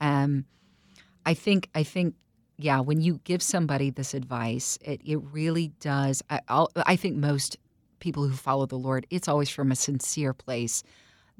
Um, 0.00 0.44
I 1.24 1.34
think, 1.34 1.68
I 1.74 1.82
think, 1.82 2.14
yeah, 2.58 2.80
when 2.80 3.00
you 3.00 3.20
give 3.24 3.42
somebody 3.42 3.90
this 3.90 4.12
advice, 4.12 4.78
it, 4.82 5.00
it 5.04 5.18
really 5.32 5.68
does. 5.80 6.22
I, 6.28 6.40
I'll, 6.48 6.70
I 6.76 6.96
think 6.96 7.16
most 7.16 7.56
people 8.00 8.26
who 8.26 8.34
follow 8.34 8.66
the 8.66 8.76
Lord, 8.76 9.06
it's 9.10 9.28
always 9.28 9.48
from 9.48 9.70
a 9.70 9.76
sincere 9.76 10.34
place. 10.34 10.82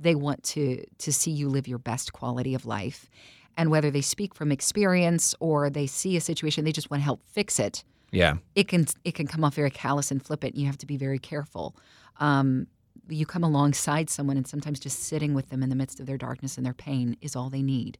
They 0.00 0.14
want 0.14 0.42
to 0.54 0.84
to 0.98 1.12
see 1.12 1.30
you 1.30 1.48
live 1.48 1.68
your 1.68 1.78
best 1.78 2.12
quality 2.12 2.54
of 2.54 2.64
life, 2.64 3.08
and 3.56 3.70
whether 3.70 3.90
they 3.90 4.00
speak 4.00 4.34
from 4.34 4.50
experience 4.50 5.34
or 5.40 5.70
they 5.70 5.86
see 5.86 6.16
a 6.16 6.20
situation, 6.20 6.64
they 6.64 6.72
just 6.72 6.90
want 6.90 7.00
to 7.02 7.04
help 7.04 7.20
fix 7.26 7.58
it 7.58 7.84
Yeah. 8.12 8.36
it 8.54 8.66
can 8.68 8.86
it 9.04 9.14
can 9.14 9.26
come 9.26 9.44
off 9.44 9.54
very 9.54 9.70
callous 9.70 10.10
and 10.10 10.24
flippant. 10.24 10.56
You 10.56 10.66
have 10.66 10.78
to 10.78 10.86
be 10.86 10.96
very 10.96 11.18
careful. 11.18 11.76
Um, 12.18 12.66
you 13.08 13.26
come 13.26 13.44
alongside 13.44 14.08
someone, 14.10 14.36
and 14.36 14.46
sometimes 14.46 14.80
just 14.80 15.00
sitting 15.02 15.34
with 15.34 15.50
them 15.50 15.62
in 15.62 15.68
the 15.68 15.76
midst 15.76 16.00
of 16.00 16.06
their 16.06 16.18
darkness 16.18 16.56
and 16.56 16.64
their 16.64 16.74
pain 16.74 17.16
is 17.20 17.36
all 17.36 17.50
they 17.50 17.62
need. 17.62 17.98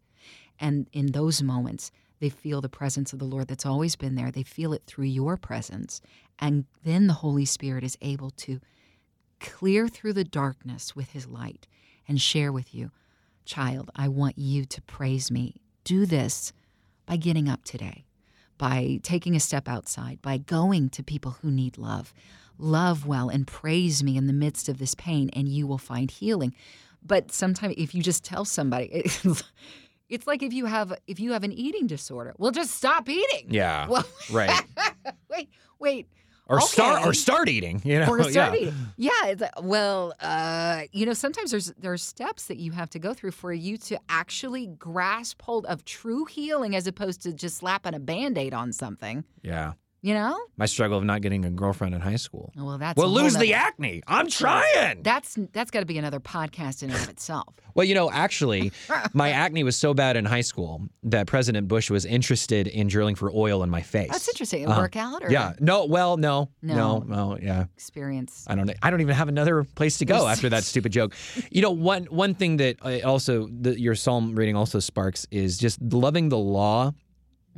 And 0.59 0.89
in 0.93 1.13
those 1.13 1.43
moments, 1.43 1.91
they 2.21 2.29
feel 2.29 2.61
the 2.61 2.69
presence 2.69 3.13
of 3.13 3.19
the 3.19 3.25
Lord 3.25 3.49
that's 3.49 3.67
always 3.67 3.97
been 3.97 4.15
there. 4.15 4.31
They 4.31 4.43
feel 4.43 4.73
it 4.73 4.83
through 4.87 5.07
your 5.07 5.37
presence, 5.37 6.01
and 6.39 6.65
then 6.85 7.07
the 7.09 7.15
Holy 7.25 7.45
Spirit 7.45 7.83
is 7.85 7.97
able 8.01 8.31
to 8.31 8.61
clear 9.41 9.89
through 9.89 10.13
the 10.13 10.25
darkness 10.25 10.95
with 10.95 11.11
His 11.13 11.27
light 11.27 11.67
and 12.11 12.21
share 12.21 12.53
with 12.53 12.75
you, 12.75 12.91
child. 13.47 13.91
I 13.97 14.09
want 14.09 14.37
you 14.37 14.67
to 14.67 14.83
praise 14.83 15.31
me. 15.31 15.63
Do 15.85 16.05
this 16.05 16.53
by 17.07 17.17
getting 17.17 17.49
up 17.49 17.65
today 17.65 18.05
by 18.61 19.01
taking 19.03 19.35
a 19.35 19.41
step 19.41 19.67
outside, 19.67 20.21
by 20.21 20.37
going 20.37 20.91
to 20.91 21.03
people 21.03 21.39
who 21.41 21.51
need 21.51 21.79
love. 21.79 22.13
Love 22.59 23.07
well 23.07 23.31
and 23.31 23.47
praise 23.47 24.05
me 24.05 24.19
in 24.19 24.27
the 24.27 24.35
midst 24.35 24.69
of 24.69 24.77
this 24.77 24.95
pain, 24.95 25.31
and 25.33 25.49
you 25.49 25.67
will 25.67 25.79
find 25.79 26.11
healing. 26.11 26.55
But 27.03 27.33
sometimes, 27.33 27.75
if 27.79 27.95
you 27.95 28.03
just 28.03 28.23
tell 28.23 28.45
somebody, 28.45 28.85
it's, 28.93 29.43
it's 30.11 30.27
like 30.27 30.43
if 30.43 30.53
you 30.53 30.67
have 30.67 30.93
if 31.07 31.19
you 31.19 31.33
have 31.33 31.43
an 31.43 31.53
eating 31.53 31.87
disorder, 31.87 32.35
well, 32.37 32.51
just 32.51 32.73
stop 32.73 33.09
eating. 33.09 33.47
Yeah. 33.49 33.89
Well, 33.89 34.05
right. 34.31 34.63
wait, 35.31 35.49
wait. 35.79 36.07
Or 36.51 36.61
start 36.61 37.07
or 37.07 37.13
start 37.15 37.49
eating. 37.49 37.81
You 37.85 38.01
know, 38.01 38.09
or 38.09 38.23
start 38.31 38.55
yeah. 38.55 38.55
eating. 38.55 38.75
Yeah. 38.97 39.27
It's 39.27 39.41
like, 39.41 39.63
well, 39.63 40.15
uh, 40.21 40.83
you 40.93 41.07
know, 41.07 41.13
sometimes 41.13 41.51
there's 41.51 41.73
there 41.79 41.93
are 41.93 41.99
steps 41.99 42.47
that 42.47 42.59
you 42.59 42.73
have 42.73 42.91
to 42.91 42.99
go 42.99 43.15
through 43.15 43.33
for 43.33 43.53
you 43.53 43.77
to 43.79 43.99
actually 44.09 44.67
grasp 44.67 45.41
hold 45.43 45.67
of 45.67 45.85
true 45.85 46.25
healing, 46.25 46.75
as 46.75 46.87
opposed 46.87 47.23
to 47.23 47.33
just 47.33 47.59
slapping 47.59 47.95
a 47.95 48.01
band 48.01 48.37
aid 48.37 48.55
on 48.55 48.73
something. 48.73 49.25
Yeah. 49.43 49.75
You 50.03 50.15
know? 50.15 50.39
My 50.57 50.65
struggle 50.67 50.97
of 50.97 51.05
not 51.05 51.21
getting 51.21 51.45
a 51.45 51.51
girlfriend 51.51 51.95
in 51.95 52.01
high 52.01 52.17
school. 52.17 52.53
Well, 52.57 52.79
that's 52.79 52.97
Well, 52.97 53.09
lose 53.09 53.37
the 53.37 53.53
acne. 53.53 54.03
I'm 54.07 54.29
trying. 54.29 55.03
That's 55.03 55.37
that's 55.53 55.71
got 55.71 55.81
to 55.81 55.87
be 55.87 55.99
another 55.99 56.21
podcast 56.21 56.83
in 56.83 56.91
and 56.91 56.99
of 57.03 57.09
itself. 57.11 57.55
Well, 57.73 57.87
you 57.87 57.95
know, 57.95 58.11
actually, 58.11 58.73
my 59.15 59.31
acne 59.31 59.63
was 59.63 59.77
so 59.77 59.95
bad 59.95 60.17
in 60.17 60.25
high 60.25 60.41
school 60.41 60.89
that 61.05 61.29
President 61.29 61.69
Bush 61.69 61.89
was 61.89 62.05
interested 62.05 62.67
in 62.67 62.89
drilling 62.89 63.15
for 63.15 63.31
oil 63.33 63.63
in 63.63 63.71
my 63.71 63.81
face. 63.81 64.11
That's 64.11 64.29
interesting. 64.29 64.63
It 64.63 64.69
Uh-huh. 64.69 64.81
work 64.81 64.97
out 64.97 65.23
or 65.23 65.31
Yeah. 65.31 65.53
No. 65.61 65.85
Well, 65.85 66.17
no. 66.17 66.51
No. 66.63 66.75
No. 66.99 66.99
No. 67.07 67.39
Yeah. 67.41 67.67
experience. 67.77 68.45
I 68.49 68.57
don't. 68.57 68.69
I 68.83 68.91
don't 68.91 69.01
even 69.01 69.15
have 69.15 69.29
another 69.29 69.63
place 69.63 69.99
to 69.99 70.05
go 70.05 70.27
after 70.35 70.49
that 70.49 70.65
stupid 70.65 70.91
joke. 70.91 71.15
You 71.53 71.63
know, 71.63 71.71
one 71.71 72.07
one 72.07 72.35
thing 72.35 72.57
that 72.57 72.83
also 73.05 73.47
the, 73.49 73.81
your 73.81 73.95
psalm 73.95 74.35
reading 74.35 74.57
also 74.57 74.81
sparks 74.81 75.27
is 75.31 75.57
just 75.57 75.81
loving 75.81 76.29
the 76.29 76.39
law. 76.39 76.93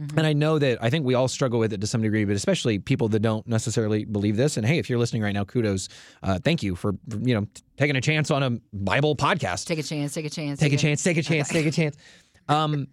Mm-hmm. 0.00 0.18
And 0.18 0.26
I 0.26 0.32
know 0.32 0.58
that 0.58 0.78
I 0.82 0.90
think 0.90 1.04
we 1.04 1.14
all 1.14 1.28
struggle 1.28 1.58
with 1.58 1.72
it 1.72 1.80
to 1.80 1.86
some 1.86 2.00
degree, 2.00 2.24
but 2.24 2.34
especially 2.34 2.78
people 2.78 3.08
that 3.08 3.20
don't 3.20 3.46
necessarily 3.46 4.04
believe 4.04 4.36
this. 4.36 4.56
And 4.56 4.66
hey, 4.66 4.78
if 4.78 4.88
you're 4.88 4.98
listening 4.98 5.22
right 5.22 5.34
now, 5.34 5.44
kudos. 5.44 5.88
Uh, 6.22 6.38
thank 6.38 6.62
you 6.62 6.74
for 6.74 6.94
you 7.20 7.34
know 7.34 7.46
taking 7.76 7.96
a 7.96 8.00
chance 8.00 8.30
on 8.30 8.42
a 8.42 8.50
Bible 8.72 9.14
podcast. 9.16 9.66
Take 9.66 9.78
a 9.78 9.82
chance. 9.82 10.14
Take 10.14 10.26
a 10.26 10.30
chance. 10.30 10.58
Take 10.60 10.72
a 10.72 10.76
chance. 10.76 11.02
Take 11.02 11.18
a 11.18 11.22
chance. 11.22 11.48
Take 11.48 11.66
a 11.66 11.70
chance. 11.70 11.96
Um, 12.48 12.88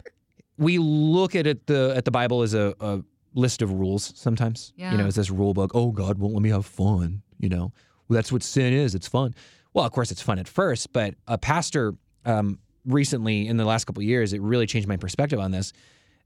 we 0.57 0.77
look 0.77 1.35
at 1.35 1.47
it 1.47 1.67
the 1.67 1.93
at 1.95 2.05
the 2.05 2.11
Bible 2.11 2.41
as 2.41 2.53
a, 2.53 2.75
a 2.81 3.01
list 3.33 3.61
of 3.61 3.71
rules 3.71 4.11
sometimes. 4.15 4.73
Yeah. 4.75 4.91
You 4.91 4.97
know, 4.97 5.07
it's 5.07 5.15
this 5.15 5.29
rule 5.29 5.53
book. 5.53 5.71
Oh, 5.73 5.91
God 5.91 6.19
won't 6.19 6.33
let 6.33 6.43
me 6.43 6.49
have 6.49 6.65
fun. 6.65 7.21
You 7.39 7.49
know, 7.49 7.71
well, 8.07 8.15
that's 8.15 8.31
what 8.31 8.43
sin 8.43 8.73
is. 8.73 8.93
It's 8.93 9.07
fun. 9.07 9.33
Well, 9.73 9.85
of 9.85 9.91
course, 9.91 10.11
it's 10.11 10.21
fun 10.21 10.39
at 10.39 10.47
first, 10.47 10.91
but 10.91 11.15
a 11.27 11.37
pastor 11.37 11.93
um, 12.25 12.59
recently 12.85 13.47
in 13.47 13.57
the 13.57 13.65
last 13.65 13.85
couple 13.85 14.01
of 14.01 14.07
years, 14.07 14.33
it 14.33 14.41
really 14.41 14.65
changed 14.65 14.87
my 14.87 14.97
perspective 14.97 15.39
on 15.39 15.51
this. 15.51 15.73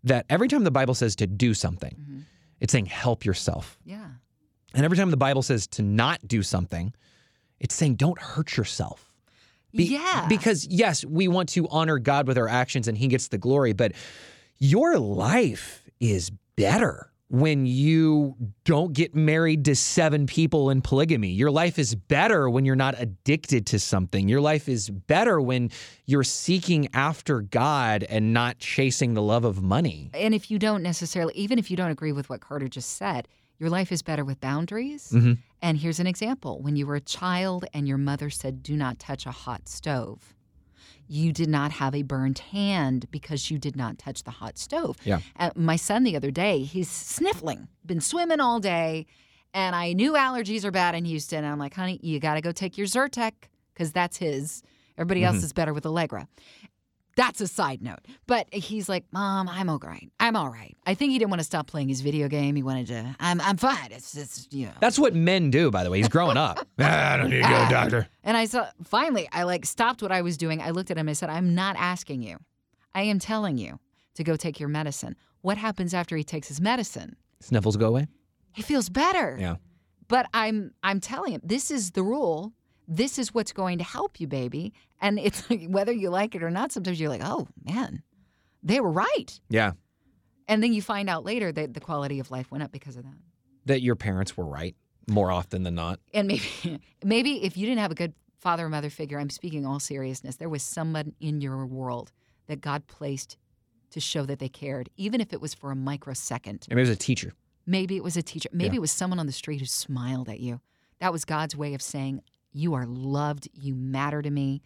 That 0.03 0.25
every 0.29 0.48
time 0.48 0.63
the 0.63 0.72
Bible 0.72 0.95
says 0.95 1.15
to 1.17 1.27
do 1.27 1.53
something, 1.53 1.95
Mm-hmm. 2.00 2.19
it's 2.60 2.72
saying 2.74 2.88
help 2.88 3.24
yourself. 3.25 3.77
Yeah. 3.86 4.05
And 4.74 4.83
every 4.83 4.98
time 4.98 5.12
the 5.12 5.17
Bible 5.17 5.41
says 5.43 5.67
to 5.67 5.81
not 5.83 6.27
do 6.27 6.41
something, 6.43 6.93
it's 7.60 7.75
saying 7.75 7.95
don't 7.95 8.19
hurt 8.19 8.57
yourself. 8.57 9.12
Be- 9.72 9.86
yeah. 9.86 10.25
Because 10.27 10.65
yes, 10.67 11.05
we 11.05 11.27
want 11.27 11.50
to 11.50 11.67
honor 11.69 12.00
God 12.00 12.27
with 12.27 12.38
our 12.38 12.48
actions 12.50 12.88
and 12.88 12.98
he 12.98 13.07
gets 13.07 13.27
the 13.29 13.38
glory, 13.38 13.74
but 13.74 13.93
your 14.60 14.98
life 15.00 15.83
is 16.00 16.31
better 16.57 17.12
when 17.30 17.65
you 17.65 18.36
don't 18.63 18.94
get 18.94 19.15
married 19.15 19.65
to 19.65 19.75
seven 19.75 20.27
people 20.27 20.70
in 20.70 20.82
polygamy. 20.82 21.30
Your 21.30 21.50
life 21.50 21.80
is 21.80 21.96
better 21.96 22.50
when 22.50 22.63
you're 22.65 22.75
not 22.75 22.94
addicted 22.98 23.65
to 23.68 23.80
something. 23.80 24.27
Your 24.30 24.42
life 24.42 24.70
is 24.70 24.89
better 24.89 25.42
when 25.42 25.72
you're 26.06 26.24
seeking 26.24 26.89
after 26.94 27.42
God 27.42 28.03
and 28.03 28.34
not 28.34 28.60
chasing 28.60 29.13
the 29.15 29.22
love 29.22 29.46
of 29.46 29.63
money. 29.63 30.12
and 30.13 30.36
if 30.36 30.51
you 30.51 30.60
don't 30.60 30.84
necessarily, 30.84 31.34
even 31.36 31.58
if 31.58 31.72
you 31.72 31.77
don't 31.77 31.92
agree 31.92 32.12
with 32.12 32.30
what 32.30 32.39
Carter 32.42 32.68
just 32.68 32.98
said, 32.98 33.27
your 33.58 33.70
life 33.70 33.92
is 33.92 34.01
better 34.01 34.25
with 34.25 34.39
boundaries. 34.42 35.10
Mhm. 35.12 35.38
And 35.62 35.77
here's 35.77 36.00
an 36.00 36.08
example: 36.08 36.62
when 36.62 36.75
you 36.75 36.86
were 36.86 36.96
a 36.96 37.01
child 37.01 37.65
and 37.74 37.88
your 37.88 37.98
mother 37.98 38.30
said, 38.30 38.62
"Do 38.62 38.75
not 38.75 39.00
touch 39.00 39.25
a 39.25 39.32
hot 39.32 39.68
stove." 39.70 40.36
You 41.13 41.32
did 41.32 41.48
not 41.48 41.74
have 41.74 41.93
a 41.93 42.01
burned 42.01 42.39
hand 42.39 43.05
because 43.12 43.51
you 43.51 43.60
did 43.60 43.75
not 43.75 44.00
touch 44.00 44.24
the 44.24 44.32
hot 44.32 44.58
stove. 44.58 44.98
Yeah. 45.03 45.20
Uh, 45.38 45.51
my 45.55 45.75
son 45.75 46.01
the 46.01 46.15
other 46.15 46.32
day, 46.32 46.63
he's 46.63 46.89
sniffling, 46.89 47.67
been 47.86 48.01
swimming 48.01 48.39
all 48.39 48.60
day, 48.60 49.05
and 49.53 49.75
I 49.75 49.93
knew 49.93 50.13
allergies 50.13 50.65
are 50.65 50.72
bad 50.72 50.96
in 50.96 51.05
Houston. 51.05 51.43
And 51.43 51.53
I'm 51.53 51.60
like, 51.60 51.75
honey, 51.75 52.00
you 52.01 52.20
got 52.20 52.34
to 52.34 52.41
go 52.41 52.51
take 52.51 52.79
your 52.79 52.88
Zyrtec 52.88 53.34
because 53.75 53.91
that's 53.91 54.17
his. 54.17 54.63
Everybody 54.98 55.24
else 55.24 55.43
is 55.43 55.53
better 55.53 55.72
with 55.72 55.86
Allegra. 55.86 56.27
That's 57.15 57.41
a 57.41 57.48
side 57.48 57.82
note. 57.82 58.00
But 58.25 58.48
he's 58.53 58.89
like, 58.89 59.05
Mom, 59.12 59.48
I'm 59.48 59.70
all 59.70 59.79
right. 59.79 60.12
I'm 60.20 60.36
all 60.36 60.50
right. 60.50 60.75
I 60.86 60.96
think 60.96 61.12
he 61.12 61.20
didn't 61.20 61.29
want 61.29 61.41
to 61.41 61.46
stop 61.46 61.67
playing 61.67 61.89
his 61.89 62.01
video 62.01 62.27
game. 62.27 62.55
He 62.55 62.63
wanted 62.63 62.88
to, 62.88 63.15
I'm, 63.20 63.39
I'm 63.41 63.58
fine. 63.58 63.91
It's 63.91 64.13
just, 64.13 64.51
you 64.53 64.65
know. 64.65 64.74
That's 64.79 64.98
what 64.98 65.13
men 65.13 65.51
do, 65.51 65.70
by 65.70 65.84
the 65.84 65.91
way. 65.91 65.98
He's 65.98 66.08
growing 66.08 66.38
up. 66.38 66.67
Ah, 66.79 67.13
I 67.13 67.17
don't 67.17 67.29
need 67.29 67.43
to 67.43 67.50
go 67.50 67.60
to 67.60 67.65
the 67.65 67.70
doctor. 67.70 68.08
And 68.25 68.38
I 68.38 68.46
saw, 68.46 68.67
finally, 68.86 69.27
I 69.34 69.43
like 69.43 69.65
stopped 69.65 70.01
what 70.01 70.12
I 70.12 70.22
was 70.22 70.38
doing. 70.38 70.62
I 70.62 70.70
looked 70.70 70.89
at 70.91 70.98
him. 70.98 71.10
I 71.10 71.13
said, 71.13 71.29
I'm 71.29 71.53
not 71.53 71.75
asking 71.77 72.22
you. 72.24 72.38
I 72.96 73.01
am 73.01 73.20
telling 73.20 73.58
you 73.58 73.79
to 74.15 74.24
go 74.24 74.38
take 74.38 74.62
your 74.62 74.70
medicine. 74.70 75.17
What 75.41 75.58
happens 75.58 75.93
after 75.93 76.15
he 76.15 76.24
takes 76.24 76.48
his 76.48 76.62
medicine? 76.62 77.17
Sniffles 77.41 77.75
go 77.75 77.88
away. 77.88 78.08
He 78.53 78.62
feels 78.62 78.88
better. 78.88 79.38
Yeah. 79.38 79.55
But 80.08 80.27
I'm 80.34 80.72
I'm 80.84 81.00
telling 81.01 81.34
him 81.34 81.41
this 81.43 81.70
is 81.70 81.91
the 81.91 82.03
rule. 82.03 82.53
This 82.88 83.18
is 83.18 83.34
what's 83.34 83.54
going 83.54 83.78
to 83.78 83.84
help 83.84 84.20
you, 84.20 84.28
baby. 84.28 84.74
And 85.02 85.20
it's 85.20 85.50
like, 85.50 85.66
whether 85.70 85.92
you 85.92 86.10
like 86.10 86.36
it 86.36 86.44
or 86.44 86.50
not. 86.52 86.72
Sometimes 86.72 87.00
you're 87.00 87.10
like, 87.10 87.22
oh 87.24 87.48
man, 87.66 88.04
they 88.62 88.80
were 88.80 88.92
right. 88.92 89.40
Yeah. 89.50 89.72
And 90.48 90.62
then 90.62 90.74
you 90.74 90.82
find 90.82 91.10
out 91.10 91.24
later 91.24 91.52
that 91.52 91.74
the 91.74 91.80
quality 91.80 92.20
of 92.20 92.30
life 92.32 92.52
went 92.52 92.63
up 92.63 92.72
because 92.72 92.98
of 92.98 93.04
that. 93.04 93.13
That 93.66 93.82
your 93.82 93.96
parents 93.96 94.36
were 94.36 94.46
right 94.46 94.75
more 95.10 95.32
often 95.32 95.63
than 95.63 95.75
not. 95.75 96.00
And 96.13 96.28
maybe 96.28 96.82
maybe 97.04 97.44
if 97.44 97.58
you 97.58 97.66
didn't 97.66 97.80
have 97.80 97.92
a 97.92 97.96
good 97.96 98.13
father 98.40 98.66
or 98.66 98.70
mother 98.70 98.90
figure, 98.90 99.20
I'm 99.20 99.30
speaking 99.30 99.66
all 99.66 99.80
seriousness, 99.80 100.36
there 100.36 100.50
was 100.50 100.63
someone 100.63 101.13
in 101.22 101.40
your 101.40 101.66
world 101.66 102.12
that 102.48 102.60
God 102.60 102.88
placed 102.88 103.38
to 103.92 104.00
show 104.02 104.25
that 104.25 104.40
they 104.40 104.50
cared, 104.50 104.90
even 104.98 105.22
if 105.22 105.32
it 105.32 105.40
was 105.40 105.54
for 105.54 105.72
a 105.72 105.75
microsecond. 105.75 106.66
Maybe 106.70 106.82
it 106.82 106.84
was 106.84 106.90
a 106.90 106.96
teacher. 106.98 107.32
Maybe 107.66 107.96
it 107.96 108.04
was 108.04 108.18
a 108.18 108.24
teacher. 108.24 108.50
Maybe 108.52 108.74
Yeah. 108.75 108.80
it 108.80 108.82
was 108.82 108.92
someone 108.92 109.20
on 109.20 109.28
the 109.28 109.32
street 109.32 109.60
who 109.60 109.66
smiled 109.66 110.28
at 110.28 110.42
you. 110.42 110.60
That 111.00 111.13
was 111.13 111.24
God's 111.24 111.56
way 111.56 111.74
of 111.74 111.82
saying, 111.82 112.22
You 112.53 112.74
are 112.74 112.86
loved, 112.86 113.50
you 113.53 113.75
matter 113.75 114.22
to 114.22 114.29
me. 114.29 114.62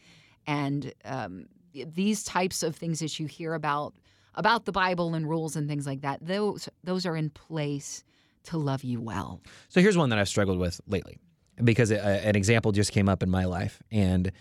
And 0.46 0.94
um, 1.06 1.48
these 1.74 2.24
types 2.24 2.63
of 2.63 2.75
things 2.75 3.00
that 3.00 3.20
you 3.20 3.25
hear 3.25 3.53
about 3.53 3.94
about 4.36 4.65
the 4.65 4.72
Bible 4.72 5.15
and 5.15 5.27
rules 5.27 5.56
and 5.56 5.67
things 5.67 5.88
like 5.88 6.01
that, 6.01 6.20
those 6.22 6.70
those 6.84 7.06
are 7.06 7.15
in 7.15 7.29
place 7.29 8.03
to 8.44 8.58
love 8.58 8.84
you 8.84 9.01
well. 9.01 9.41
So 9.67 9.82
here's 9.82 9.98
one 9.98 10.10
that 10.10 10.20
I've 10.20 10.29
struggled 10.29 10.60
with 10.60 10.79
lately 10.88 11.17
because 11.63 11.91
a, 11.91 12.00
an 12.00 12.36
example 12.36 12.72
just 12.72 12.91
came 12.91 13.10
up 13.10 13.24
in 13.24 13.29
my 13.29 13.46
life. 13.46 13.82
And 13.91 14.32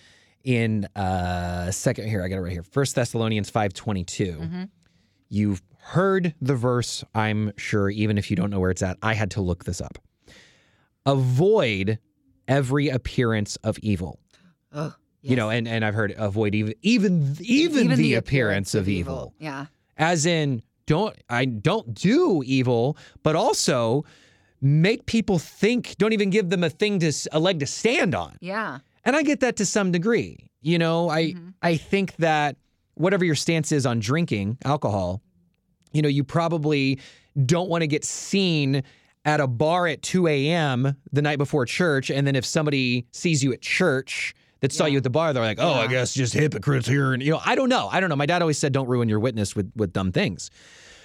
in 0.44 0.84
uh, 0.94 1.70
second 1.70 2.08
here, 2.08 2.22
I 2.22 2.28
got 2.28 2.36
it 2.36 2.40
right 2.40 2.52
here. 2.52 2.62
First 2.62 2.94
Thessalonians 2.94 3.50
5.22. 3.50 4.68
You've 5.28 5.62
heard 5.80 6.34
the 6.40 6.54
verse, 6.54 7.02
I'm 7.14 7.52
sure, 7.56 7.90
even 7.90 8.16
if 8.16 8.30
you 8.30 8.36
don't 8.36 8.50
know 8.50 8.60
where 8.60 8.70
it's 8.70 8.82
at. 8.82 8.96
I 9.02 9.14
had 9.14 9.32
to 9.32 9.40
look 9.40 9.64
this 9.64 9.80
up. 9.80 9.98
Avoid 11.04 11.98
every 12.48 12.88
appearance 12.88 13.56
of 13.56 13.78
evil. 13.78 14.20
Ugh. 14.72 14.94
You 15.22 15.34
know, 15.34 15.50
and, 15.50 15.66
and 15.66 15.84
I've 15.84 15.94
heard 15.94 16.14
avoid 16.16 16.54
even 16.54 16.74
even 16.82 17.36
even, 17.40 17.88
the, 17.88 18.14
appearance, 18.14 18.76
of 18.76 18.88
evil. 18.88 19.34
Yeah. 19.40 19.66
as 19.96 20.24
in 20.24 20.62
don't 20.86 21.16
I 21.28 21.46
don't 21.46 21.94
do 21.94 22.44
evil, 22.46 22.96
but 23.24 23.34
also 23.34 24.04
make 24.60 25.06
people 25.06 25.40
think. 25.40 25.96
Don't 25.98 26.12
even 26.12 26.30
give 26.30 26.50
them 26.50 26.62
a 26.62 26.70
thing 26.70 27.00
to 27.00 27.12
a 27.32 27.40
leg 27.40 27.58
to 27.58 27.66
stand 27.66 28.14
on. 28.14 28.36
Yeah. 28.40 28.78
And 29.04 29.16
I 29.16 29.22
get 29.22 29.40
that 29.40 29.56
to 29.56 29.66
some 29.66 29.90
degree. 29.90 30.48
You 30.62 30.78
know, 30.78 31.08
I 31.10 31.22
Mm-hmm. 31.32 31.48
I 31.62 31.76
think 31.76 32.14
that 32.16 32.56
whatever 32.94 33.24
your 33.24 33.34
stance 33.34 33.72
is 33.72 33.84
on 33.84 33.98
drinking 33.98 34.58
alcohol, 34.64 35.22
you 35.92 36.02
know, 36.02 36.08
you 36.08 36.22
probably 36.22 37.00
don't 37.44 37.68
want 37.68 37.82
to 37.82 37.88
get 37.88 38.04
seen 38.04 38.84
at 39.26 39.40
a 39.40 39.46
bar 39.46 39.86
at 39.88 40.00
2 40.02 40.26
a.m. 40.28 40.96
the 41.12 41.20
night 41.20 41.36
before 41.36 41.66
church, 41.66 42.10
and 42.10 42.26
then 42.26 42.34
if 42.36 42.46
somebody 42.46 43.06
sees 43.10 43.42
you 43.44 43.52
at 43.52 43.60
church 43.60 44.34
that 44.60 44.72
saw 44.72 44.84
Yeah. 44.86 44.92
you 44.92 44.96
at 44.98 45.02
the 45.02 45.10
bar, 45.10 45.32
they're 45.34 45.42
like, 45.42 45.58
"Oh, 45.60 45.72
I 45.74 45.88
guess 45.88 46.14
just 46.14 46.32
hypocrites 46.32 46.86
here." 46.88 47.12
And 47.12 47.22
you 47.22 47.32
know, 47.32 47.40
I 47.44 47.56
don't 47.56 47.68
know. 47.68 47.88
I 47.88 48.00
don't 48.00 48.08
know. 48.08 48.16
My 48.16 48.24
dad 48.26 48.40
always 48.40 48.56
said, 48.56 48.72
"Don't 48.72 48.86
ruin 48.88 49.08
your 49.08 49.20
witness 49.20 49.54
with 49.54 49.70
with 49.76 49.92
dumb 49.92 50.12
things." 50.12 50.50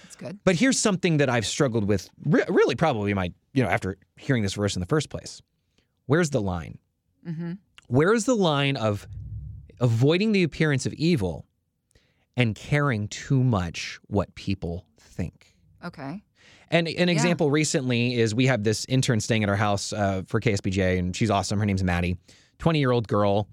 That's 0.03 0.15
good. 0.15 0.39
But 0.45 0.55
here's 0.55 0.77
something 0.79 1.17
that 1.17 1.29
I've 1.29 1.45
struggled 1.47 1.85
with, 1.85 2.09
re- 2.25 2.45
really, 2.47 2.75
probably 2.75 3.13
my, 3.13 3.33
you 3.53 3.63
know, 3.63 3.69
after 3.69 3.97
hearing 4.17 4.43
this 4.43 4.53
verse 4.53 4.75
in 4.75 4.79
the 4.79 4.85
first 4.85 5.09
place. 5.09 5.41
Where's 6.05 6.29
the 6.29 6.41
line? 6.41 6.77
Mm-hmm. 7.27 7.53
Where 7.87 8.13
is 8.13 8.25
the 8.25 8.35
line 8.35 8.77
of 8.77 9.07
avoiding 9.79 10.31
the 10.31 10.43
appearance 10.43 10.85
of 10.85 10.93
evil 10.93 11.45
and 12.37 12.53
caring 12.55 13.07
too 13.07 13.43
much 13.43 13.99
what 14.07 14.33
people 14.35 14.85
think? 14.99 15.55
Okay. 15.83 16.21
And 16.69 16.87
an 16.87 17.09
example 17.09 17.51
recently 17.51 18.15
is 18.19 18.33
we 18.33 18.47
have 18.47 18.63
this 18.63 18.85
intern 18.87 19.19
staying 19.19 19.43
at 19.43 19.49
our 19.49 19.55
house 19.57 19.91
uh, 19.91 20.21
for 20.25 20.39
KSBJ, 20.39 20.97
and 20.99 21.15
she's 21.15 21.29
awesome. 21.29 21.59
Her 21.59 21.65
name's 21.65 21.83
Maddie, 21.83 22.17
20 22.59 22.79
year 22.79 22.91
old 22.91 23.07
girl. 23.07 23.49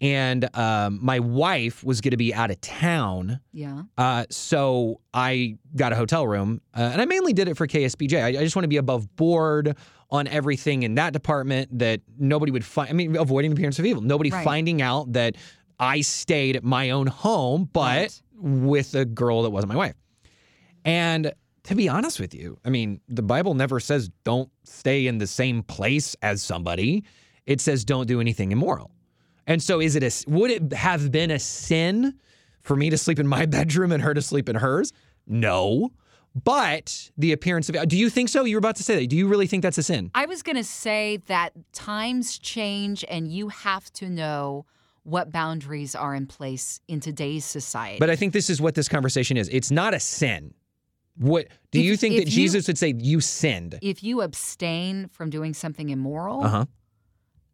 And 0.00 0.54
um, 0.56 0.98
my 1.02 1.20
wife 1.20 1.84
was 1.84 2.00
going 2.00 2.10
to 2.10 2.16
be 2.16 2.34
out 2.34 2.50
of 2.50 2.60
town. 2.60 3.40
Yeah. 3.52 3.82
Uh, 3.96 4.24
so 4.28 5.00
I 5.14 5.56
got 5.76 5.92
a 5.92 5.96
hotel 5.96 6.26
room, 6.26 6.60
uh, 6.76 6.90
and 6.92 7.00
I 7.00 7.04
mainly 7.04 7.32
did 7.32 7.48
it 7.48 7.56
for 7.56 7.66
KSBJ. 7.66 8.20
I, 8.22 8.28
I 8.28 8.32
just 8.44 8.56
want 8.56 8.64
to 8.64 8.68
be 8.68 8.76
above 8.76 9.14
board 9.16 9.76
on 10.10 10.26
everything 10.26 10.82
in 10.82 10.96
that 10.96 11.12
department 11.12 11.78
that 11.78 12.00
nobody 12.18 12.50
would 12.50 12.64
find. 12.64 12.90
I 12.90 12.92
mean, 12.92 13.16
avoiding 13.16 13.50
the 13.52 13.54
appearance 13.56 13.78
of 13.78 13.86
evil. 13.86 14.02
Nobody 14.02 14.30
Right. 14.30 14.44
finding 14.44 14.82
out 14.82 15.12
that 15.12 15.36
I 15.78 16.00
stayed 16.02 16.56
at 16.56 16.64
my 16.64 16.90
own 16.90 17.06
home, 17.06 17.68
but 17.72 17.98
Right. 17.98 18.22
with 18.36 18.94
a 18.94 19.04
girl 19.04 19.42
that 19.42 19.50
wasn't 19.50 19.72
my 19.72 19.76
wife. 19.76 19.94
And 20.84 21.32
to 21.64 21.74
be 21.74 21.88
honest 21.88 22.20
with 22.20 22.34
you, 22.34 22.58
I 22.64 22.70
mean, 22.70 23.00
the 23.08 23.22
Bible 23.22 23.54
never 23.54 23.80
says 23.80 24.10
don't 24.24 24.50
stay 24.64 25.06
in 25.06 25.18
the 25.18 25.26
same 25.26 25.62
place 25.62 26.14
as 26.22 26.42
somebody. 26.42 27.04
It 27.46 27.60
says 27.60 27.84
don't 27.84 28.06
do 28.06 28.20
anything 28.20 28.52
immoral. 28.52 28.90
And 29.46 29.62
so 29.62 29.80
is 29.80 29.96
it 29.96 30.02
a 30.02 30.30
would 30.30 30.50
it 30.50 30.72
have 30.72 31.10
been 31.10 31.30
a 31.30 31.38
sin 31.38 32.14
for 32.60 32.76
me 32.76 32.90
to 32.90 32.98
sleep 32.98 33.18
in 33.18 33.26
my 33.26 33.46
bedroom 33.58 33.92
and 33.92 34.02
her 34.02 34.14
to 34.14 34.22
sleep 34.22 34.48
in 34.48 34.56
hers? 34.56 34.92
No. 35.26 35.90
But 36.42 37.10
the 37.16 37.32
appearance 37.32 37.68
of 37.68 37.88
do 37.88 37.96
you 37.96 38.10
think 38.10 38.28
so? 38.28 38.44
You 38.44 38.56
were 38.56 38.58
about 38.58 38.76
to 38.76 38.82
say 38.82 38.96
that. 38.96 39.06
Do 39.08 39.16
you 39.16 39.28
really 39.28 39.46
think 39.46 39.62
that's 39.62 39.78
a 39.78 39.82
sin? 39.82 40.10
I 40.14 40.26
was 40.26 40.42
going 40.42 40.56
to 40.56 40.64
say 40.64 41.18
that 41.26 41.52
times 41.72 42.38
change 42.38 43.04
and 43.08 43.28
you 43.30 43.48
have 43.48 43.90
to 43.94 44.08
know 44.08 44.66
what 45.04 45.30
boundaries 45.30 45.94
are 45.94 46.14
in 46.14 46.26
place 46.26 46.80
in 46.88 46.98
today's 46.98 47.44
society. 47.44 47.98
But 48.00 48.10
I 48.10 48.16
think 48.16 48.32
this 48.32 48.50
is 48.50 48.60
what 48.60 48.74
this 48.74 48.88
conversation 48.88 49.36
is. 49.36 49.48
It's 49.50 49.70
not 49.70 49.94
a 49.94 50.00
sin. 50.00 50.54
What 51.16 51.48
do 51.70 51.78
If- 51.78 51.84
you 51.84 51.96
think 51.96 52.16
that 52.16 52.26
you- 52.26 52.32
Jesus 52.32 52.66
would 52.66 52.76
say 52.78 52.94
you 52.98 53.20
sinned? 53.20 53.78
if 53.82 54.02
you 54.02 54.20
abstain 54.22 55.08
from 55.08 55.30
doing 55.30 55.54
something 55.54 55.88
immoral, 55.90 56.42
Uh-huh. 56.44 56.64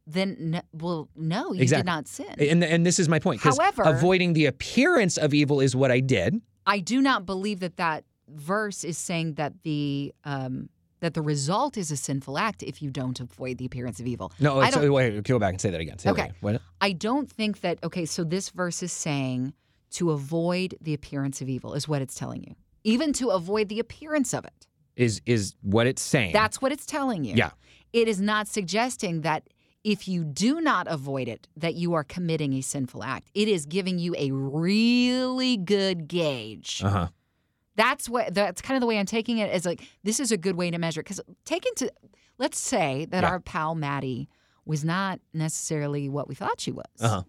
then 0.07 0.37
no, 0.41 0.61
well, 0.73 1.09
no, 1.15 1.53
you 1.53 1.63
Exactly. 1.63 1.83
did 1.83 1.87
not 1.87 2.09
sin. 2.09 2.35
And 2.39 2.65
and 2.65 2.85
this 2.87 2.99
is 2.99 3.09
my 3.09 3.19
point. 3.19 3.41
However- 3.43 3.83
avoiding 3.83 4.33
the 4.33 4.47
appearance 4.47 5.17
of 5.17 5.33
evil 5.35 5.61
is 5.61 5.77
what 5.77 5.91
I 5.91 6.01
did. 6.01 6.41
I 6.67 6.79
do 6.81 7.01
not 7.01 7.27
believe 7.27 7.61
that 7.61 7.77
that 7.77 8.05
verse 8.29 8.85
is 8.85 8.97
saying 8.99 9.35
that 9.35 9.63
the 9.63 10.15
um, 10.25 10.69
that 11.01 11.15
the 11.15 11.23
result 11.23 11.77
is 11.79 11.91
a 11.91 11.97
sinful 11.97 12.37
act 12.39 12.63
if 12.63 12.83
you 12.83 12.91
don't 12.91 13.19
avoid 13.21 13.57
the 13.57 13.65
appearance 13.65 14.01
of 14.01 14.07
evil. 14.07 14.31
No, 14.39 14.61
I 14.61 14.71
don't- 14.71 14.93
wait, 14.93 15.23
go 15.25 15.39
back 15.39 15.55
and 15.55 15.61
say 15.61 15.71
that 15.71 15.81
again. 15.81 15.99
Say 15.99 16.09
that 16.11 16.13
Okay. 16.13 16.23
again. 16.25 16.35
What? 16.41 16.63
I 16.81 16.93
don't 16.93 17.31
think 17.31 17.61
that 17.61 17.79
okay, 17.85 18.05
so 18.05 18.23
this 18.25 18.51
verse 18.51 18.83
is 18.83 18.93
saying 18.93 19.55
to 19.93 20.11
avoid 20.11 20.77
the 20.81 20.93
appearance 20.95 21.41
of 21.41 21.49
evil 21.49 21.75
is 21.75 21.89
what 21.89 22.03
it's 22.03 22.15
telling 22.15 22.43
you. 22.45 22.55
Even 22.85 23.13
to 23.15 23.31
avoid 23.31 23.69
the 23.69 23.79
appearance 23.79 24.33
of 24.35 24.45
it. 24.45 24.67
Is 24.97 25.21
is 25.27 25.55
what 25.63 25.87
it's 25.87 26.03
saying? 26.03 26.33
That's 26.33 26.61
what 26.61 26.73
it's 26.73 26.87
telling 26.87 27.25
you. 27.25 27.35
Yeah. 27.35 27.51
It 27.93 28.07
is 28.09 28.21
not 28.21 28.49
suggesting 28.49 29.23
that 29.23 29.49
if 29.83 30.07
you 30.07 30.25
do 30.25 30.61
not 30.61 30.87
avoid 30.89 31.27
it, 31.29 31.49
that 31.57 31.75
you 31.75 31.95
are 31.95 32.05
committing 32.05 32.53
a 32.55 32.61
sinful 32.61 33.03
act. 33.03 33.29
It 33.35 33.49
is 33.49 33.65
giving 33.67 33.99
you 33.99 34.15
a 34.19 34.31
really 34.31 35.57
good 35.57 36.07
gauge. 36.09 36.83
uh 36.85 36.91
huh. 36.91 37.09
That's 37.77 38.09
what 38.09 38.35
that's 38.35 38.61
kind 38.61 38.77
of 38.77 38.81
the 38.83 38.87
way 38.87 38.99
I'm 38.99 39.07
taking 39.07 39.39
it 39.39 39.51
as 39.51 39.65
like 39.65 39.81
this 40.05 40.21
is 40.21 40.33
a 40.33 40.37
good 40.37 40.57
way 40.57 40.71
to 40.71 40.79
measure 40.79 41.03
because 41.03 41.21
take 41.47 41.65
into 41.67 41.91
let's 42.39 42.59
say 42.59 43.07
that 43.11 43.23
Yeah. 43.23 43.31
our 43.31 43.41
pal 43.41 43.75
Maddie 43.75 44.29
was 44.67 44.85
not 44.85 45.21
necessarily 45.33 46.09
what 46.09 46.29
we 46.29 46.35
thought 46.35 46.61
she 46.61 46.73
was. 46.73 46.85
Uh 47.01 47.09
huh. 47.09 47.23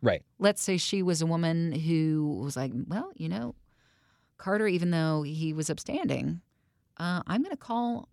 Right. 0.00 0.22
Let's 0.38 0.62
say 0.62 0.76
she 0.78 1.02
was 1.02 1.20
a 1.20 1.26
woman 1.26 1.72
who 1.72 2.40
was 2.42 2.56
like, 2.56 2.72
well, 2.86 3.10
you 3.16 3.28
know, 3.28 3.54
Carter, 4.38 4.66
even 4.66 4.90
though 4.90 5.22
he 5.22 5.52
was 5.52 5.68
upstanding, 5.68 6.40
uh, 6.96 7.22
I'm 7.26 7.42
going 7.42 7.54
to 7.54 7.56
call, 7.56 8.08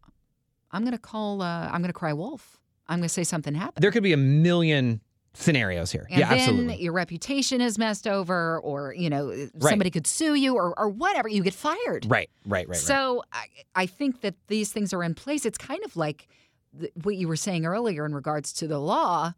I'm 0.71 0.81
going 0.81 0.93
to 0.93 0.97
call, 0.97 1.41
uh, 1.41 1.67
I'm 1.67 1.81
going 1.81 1.93
to 1.93 1.93
cry 1.93 2.13
wolf. 2.13 2.59
I'm 2.87 2.99
going 2.99 3.07
to 3.07 3.13
say 3.13 3.23
something 3.23 3.55
happened. 3.55 3.81
There 3.81 3.91
could 3.91 4.03
be 4.03 4.13
a 4.13 4.17
million 4.17 5.01
scenarios 5.33 5.91
here. 5.91 6.07
And 6.09 6.19
yeah, 6.19 6.29
then 6.29 6.39
absolutely. 6.39 6.81
your 6.81 6.93
reputation 6.93 7.61
is 7.61 7.77
messed 7.77 8.07
over, 8.07 8.59
or 8.59 8.93
you 8.93 9.09
know, 9.09 9.47
somebody 9.59 9.89
could 9.89 10.07
sue 10.07 10.35
you, 10.35 10.55
or 10.55 10.77
or 10.77 10.89
whatever. 10.89 11.27
You 11.27 11.43
get 11.43 11.53
fired. 11.53 12.05
Right. 12.07 12.29
Right. 12.45 12.67
Right. 12.67 12.69
right. 12.69 12.77
So 12.77 13.23
I, 13.31 13.45
I 13.75 13.85
think 13.85 14.21
that 14.21 14.35
these 14.47 14.71
things 14.71 14.93
are 14.93 15.03
in 15.03 15.13
place. 15.13 15.45
It's 15.45 15.57
kind 15.57 15.83
of 15.83 15.95
like 15.95 16.27
th- 16.79 16.91
what 17.03 17.15
you 17.15 17.27
were 17.27 17.35
saying 17.35 17.65
earlier 17.65 18.05
in 18.05 18.13
regards 18.15 18.53
to 18.53 18.67
the 18.67 18.79
law. 18.79 19.33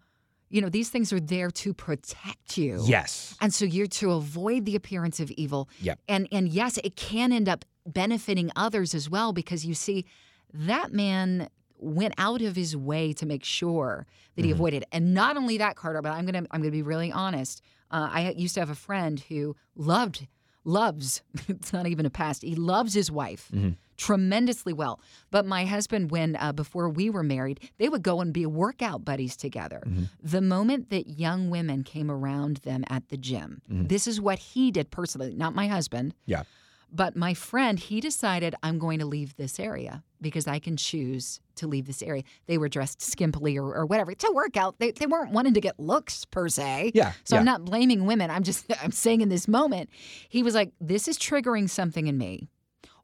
You 0.49 0.61
know, 0.61 0.69
these 0.69 0.89
things 0.89 1.11
are 1.11 1.19
there 1.19 1.51
to 1.51 1.73
protect 1.73 2.57
you. 2.57 2.81
yes. 2.85 3.35
And 3.41 3.53
so 3.53 3.65
you're 3.65 3.87
to 3.87 4.11
avoid 4.13 4.65
the 4.65 4.75
appearance 4.75 5.19
of 5.19 5.29
evil. 5.31 5.69
Yep. 5.81 5.99
And 6.07 6.27
and 6.31 6.47
yes, 6.49 6.77
it 6.83 6.95
can 6.95 7.31
end 7.31 7.49
up 7.49 7.65
benefiting 7.85 8.51
others 8.55 8.93
as 8.95 9.09
well 9.09 9.33
because 9.33 9.65
you 9.65 9.73
see 9.73 10.05
that 10.53 10.91
man 10.93 11.49
went 11.79 12.13
out 12.17 12.41
of 12.41 12.55
his 12.55 12.75
way 12.75 13.13
to 13.13 13.25
make 13.25 13.43
sure 13.43 14.05
that 14.35 14.43
he 14.45 14.51
Mhm. 14.51 14.55
avoided. 14.55 14.85
And 14.91 15.13
not 15.13 15.37
only 15.37 15.57
that, 15.59 15.75
Carter, 15.75 16.01
but 16.01 16.11
I'm 16.11 16.25
gonna 16.25 16.45
I'm 16.51 16.61
gonna 16.61 16.71
be 16.71 16.81
really 16.81 17.11
honest. 17.11 17.61
Uh, 17.91 18.09
I 18.11 18.29
used 18.31 18.53
to 18.55 18.59
have 18.61 18.69
a 18.69 18.75
friend 18.75 19.19
who 19.29 19.55
loved 19.75 20.27
loves 20.63 21.21
it's 21.47 21.71
not 21.71 21.87
even 21.87 22.05
a 22.05 22.09
past 22.09 22.41
he 22.41 22.53
loves 22.55 22.93
his 22.93 23.09
wife 23.09 23.49
Mhm. 23.53 23.77
Tremendously 23.97 24.73
well 24.73 24.99
but 25.31 25.45
my 25.45 25.65
husband 25.65 26.11
when 26.11 26.35
uh, 26.37 26.51
before 26.53 26.87
we 26.89 27.09
were 27.09 27.23
married 27.23 27.59
they 27.77 27.89
would 27.89 28.03
go 28.03 28.21
and 28.21 28.31
be 28.33 28.45
workout 28.45 29.03
buddies 29.03 29.35
together 29.35 29.81
Mhm. 29.85 30.09
the 30.21 30.41
moment 30.41 30.89
that 30.91 31.07
young 31.19 31.49
women 31.49 31.83
came 31.83 32.09
around 32.11 32.57
them 32.57 32.83
at 32.89 33.09
the 33.09 33.17
gym 33.17 33.61
Mhm. 33.71 33.89
this 33.89 34.07
is 34.07 34.21
what 34.21 34.39
he 34.39 34.71
did 34.71 34.91
personally 34.91 35.33
not 35.35 35.53
my 35.55 35.67
husband 35.67 36.13
Yeah. 36.25 36.43
but 36.91 37.15
my 37.15 37.33
friend 37.33 37.79
he 37.79 37.99
decided 37.99 38.55
i'm 38.63 38.77
going 38.79 38.99
to 38.99 39.05
leave 39.05 39.35
this 39.35 39.59
area 39.59 40.03
because 40.21 40.47
i 40.47 40.59
can 40.59 40.77
choose 40.77 41.41
to 41.55 41.67
leave 41.67 41.85
this 41.87 42.01
area 42.03 42.23
they 42.45 42.57
were 42.57 42.69
dressed 42.69 42.99
skimpily 42.99 43.57
or, 43.57 43.73
or 43.75 43.85
whatever 43.85 44.13
to 44.13 44.31
work 44.33 44.55
out 44.55 44.77
they, 44.79 44.91
they 44.91 45.05
weren't 45.07 45.31
wanting 45.31 45.53
to 45.55 45.61
get 45.61 45.79
looks 45.79 46.23
per 46.25 46.47
se 46.47 46.91
Yeah. 46.93 47.11
so 47.23 47.35
yeah. 47.35 47.39
I'm 47.39 47.45
not 47.45 47.65
blaming 47.65 48.05
women. 48.05 48.29
I'm 48.29 48.43
just 48.43 48.65
I'm 48.83 48.91
saying 48.91 49.21
in 49.21 49.29
this 49.29 49.47
moment, 49.47 49.89
he 50.29 50.43
was 50.43 50.53
like, 50.55 50.71
"This 50.79 51.07
is 51.07 51.17
triggering 51.17 51.67
something 51.69 52.05
in 52.07 52.17
me, 52.17 52.47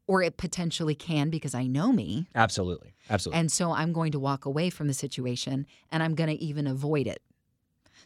or 0.07 0.21
it 0.21 0.37
potentially 0.37 0.95
can 0.95 1.29
because 1.29 1.55
I 1.55 1.65
know 1.67 1.91
me, 1.91 2.27
Absolutely. 2.35 2.93
Absolutely. 3.09 3.39
and 3.39 3.51
so 3.51 3.71
I'm 3.71 3.93
going 3.93 4.11
to 4.11 4.19
walk 4.19 4.45
away 4.45 4.69
from 4.69 4.87
the 4.87 4.93
situation, 4.93 5.65
and 5.91 6.03
I'm 6.03 6.15
going 6.15 6.29
to 6.29 6.43
even 6.43 6.67
avoid 6.67 7.07
it." 7.07 7.21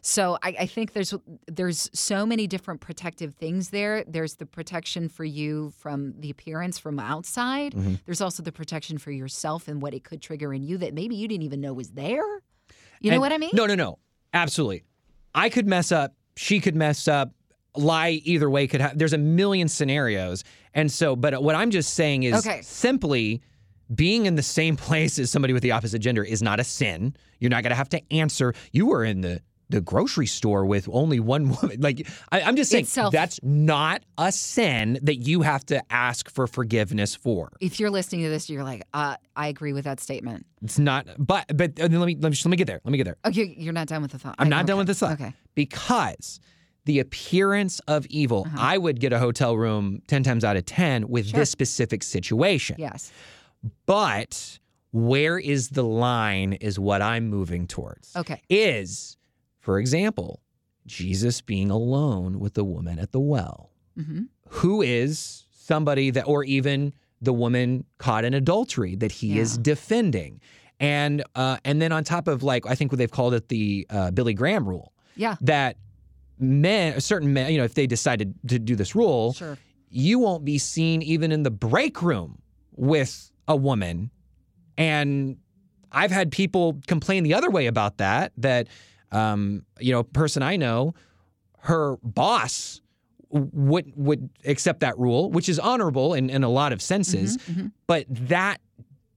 So 0.02 0.38
I, 0.44 0.56
I 0.60 0.66
think 0.68 0.94
there's 0.94 1.14
there's 1.48 1.90
so 1.94 2.26
many 2.26 2.46
different 2.48 2.82
protective 2.82 3.34
things 3.34 3.72
there. 3.72 4.04
There's 4.08 4.36
the 4.36 4.46
protection 4.46 5.10
for 5.10 5.26
you 5.26 5.74
from 5.78 6.14
the 6.20 6.30
appearance 6.30 6.78
from 6.78 7.00
outside. 7.00 7.74
Mhm. 7.74 8.00
There's 8.06 8.22
also 8.22 8.44
the 8.44 8.52
protection 8.52 9.00
for 9.00 9.12
yourself 9.12 9.68
and 9.68 9.82
what 9.82 9.94
it 9.94 10.04
could 10.04 10.22
trigger 10.22 10.54
in 10.54 10.64
you 10.64 10.78
that 10.78 10.94
maybe 10.94 11.16
you 11.16 11.28
didn't 11.28 11.44
even 11.44 11.62
know 11.62 11.74
was 11.74 11.90
there. 11.92 12.42
You 13.02 13.12
know 13.12 13.20
what 13.20 13.32
I 13.32 13.38
mean? 13.38 13.52
No, 13.54 13.66
no, 13.66 13.76
no. 13.76 14.00
Absolutely. 14.34 14.84
I 15.36 15.50
could 15.50 15.68
mess 15.68 15.92
up. 15.92 16.16
She 16.36 16.60
could 16.60 16.76
mess 16.76 17.08
up. 17.08 17.32
Lie 17.78 18.22
either 18.24 18.50
way 18.50 18.68
could 18.68 18.82
have. 18.82 18.98
There's 18.98 19.14
a 19.14 19.18
million 19.18 19.68
scenarios. 19.68 20.44
And 20.74 20.92
so, 20.92 21.16
but 21.16 21.42
what 21.42 21.56
I'm 21.56 21.72
just 21.72 21.94
saying 21.94 22.24
is 22.24 22.46
Okay. 22.46 22.62
simply 22.62 23.42
being 23.94 24.26
in 24.26 24.36
the 24.36 24.44
same 24.44 24.76
place 24.88 25.18
as 25.20 25.32
somebody 25.32 25.54
with 25.54 25.64
the 25.64 25.72
opposite 25.72 26.00
gender 26.00 26.24
is 26.24 26.42
not 26.42 26.60
a 26.60 26.64
sin. 26.64 27.16
You're 27.40 27.50
not 27.50 27.64
going 27.64 27.72
to 27.72 27.76
have 27.78 27.90
to 27.90 28.02
answer. 28.14 28.54
You 28.72 28.88
were 28.88 29.04
in 29.06 29.22
the 29.22 29.42
the 29.70 29.82
grocery 29.82 30.28
store 30.28 30.66
with 30.66 30.88
only 30.94 31.20
one 31.20 31.50
woman. 31.50 31.82
Like 31.82 32.08
I, 32.32 32.40
I'm 32.42 32.56
just 32.56 32.72
saying, 32.72 32.88
that's 33.12 33.38
not 33.44 34.02
a 34.18 34.32
sin 34.32 34.98
that 35.04 35.16
you 35.18 35.42
have 35.42 35.66
to 35.66 35.84
ask 35.92 36.30
for 36.30 36.48
forgiveness 36.48 37.16
for. 37.16 37.52
If 37.60 37.78
you're 37.78 37.90
listening 37.90 38.22
to 38.24 38.30
this, 38.30 38.50
you're 38.50 38.64
like, 38.64 38.84
uh, 38.94 39.18
I 39.36 39.50
agree 39.50 39.74
with 39.74 39.84
that 39.84 40.00
statement. 40.00 40.46
It's 40.64 40.80
not. 40.80 41.08
But 41.18 41.48
but 41.54 41.78
uh, 41.82 41.90
let 41.92 41.92
me 41.92 42.16
let 42.18 42.32
me 42.32 42.38
let 42.46 42.46
me 42.46 42.56
get 42.56 42.68
there. 42.68 42.80
Let 42.86 42.92
me 42.94 42.98
get 42.98 43.04
there. 43.04 43.18
Okay, 43.26 43.56
you're 43.58 43.74
not 43.74 43.88
done 43.90 44.02
with 44.02 44.12
the 44.12 44.20
thought. 44.20 44.36
I'm 44.40 44.48
not 44.48 44.68
done 44.68 44.78
with 44.78 44.88
this 44.88 45.00
thought. 45.00 45.20
Okay. 45.20 45.34
because 45.54 46.40
the 46.88 47.00
appearance 47.00 47.80
of 47.88 48.06
evil, 48.08 48.44
Uh-huh. 48.48 48.58
I 48.60 48.78
would 48.78 49.00
get 49.00 49.14
a 49.14 49.20
hotel 49.20 49.56
room 49.56 50.02
10 50.08 50.24
times 50.24 50.44
out 50.44 50.58
of 50.58 50.66
10 50.66 51.08
with 51.08 51.28
Sure. 51.28 51.40
this 51.40 51.50
specific 51.52 52.02
situation. 52.02 52.76
Yes. 52.80 53.12
But 53.86 54.60
where 54.92 55.38
is 55.38 55.70
the 55.70 55.84
line 55.84 56.54
is 56.54 56.80
what 56.80 57.02
I'm 57.02 57.28
moving 57.30 57.68
towards. 57.68 58.16
Okay. 58.16 58.42
Is, 58.50 59.18
for 59.60 59.80
example, 59.80 60.42
Jesus 60.86 61.42
being 61.42 61.70
alone 61.70 62.40
with 62.40 62.54
the 62.54 62.64
woman 62.64 62.98
at 63.00 63.12
the 63.12 63.20
well, 63.20 63.70
hmm 63.96 64.24
who 64.50 64.82
is 64.82 65.44
somebody 65.52 66.10
that, 66.12 66.24
or 66.26 66.42
even 66.46 66.94
the 67.22 67.34
woman 67.34 67.84
caught 67.98 68.24
in 68.24 68.34
adultery 68.34 68.96
that 68.96 69.12
he 69.12 69.38
is 69.40 69.58
defending. 69.58 70.40
And 70.80 71.22
uh, 71.36 71.58
and 71.66 71.82
then 71.82 71.92
on 71.92 72.06
top 72.06 72.30
of 72.30 72.44
like 72.44 72.66
I 72.66 72.74
think 72.76 72.92
what 72.94 72.98
they've 73.00 73.12
called 73.12 73.34
it 73.34 73.50
the 73.50 73.86
uh, 73.90 74.12
Billy 74.12 74.34
Graham 74.34 74.66
rule 74.66 74.94
Yeah. 75.18 75.36
that 75.42 75.76
men, 76.40 77.00
certain 77.02 77.34
men, 77.34 77.52
you 77.52 77.58
know, 77.58 77.64
if 77.64 77.74
they 77.74 77.88
decided 77.88 78.34
to 78.48 78.60
do 78.60 78.76
this 78.76 78.96
rule, 78.96 79.34
Sure. 79.34 79.58
you 79.90 80.20
won't 80.20 80.46
be 80.46 80.58
seen 80.58 81.02
even 81.02 81.32
in 81.32 81.44
the 81.44 81.52
break 81.52 82.02
room 82.02 82.42
with 82.76 83.32
a 83.48 83.56
woman. 83.56 84.12
And 84.78 85.38
I've 85.92 86.12
had 86.12 86.32
people 86.32 86.80
complain 86.88 87.24
the 87.24 87.34
other 87.34 87.50
way 87.50 87.68
about 87.68 87.98
that, 87.98 88.34
that, 88.38 88.68
um, 89.12 89.66
you 89.80 89.92
know, 89.92 90.00
a 90.00 90.04
person 90.04 90.44
I 90.44 90.56
know, 90.58 90.94
her 91.60 91.98
boss 92.04 92.82
would 93.30 93.92
would 93.96 94.30
accept 94.46 94.80
that 94.82 94.98
rule, 94.98 95.32
which 95.32 95.50
is 95.50 95.60
honorable 95.60 96.14
in, 96.14 96.30
in 96.30 96.44
a 96.44 96.50
lot 96.50 96.72
of 96.72 96.82
senses, 96.82 97.38
Mhm, 97.38 97.56
mhm. 97.56 97.72
but 97.88 98.06
that 98.10 98.62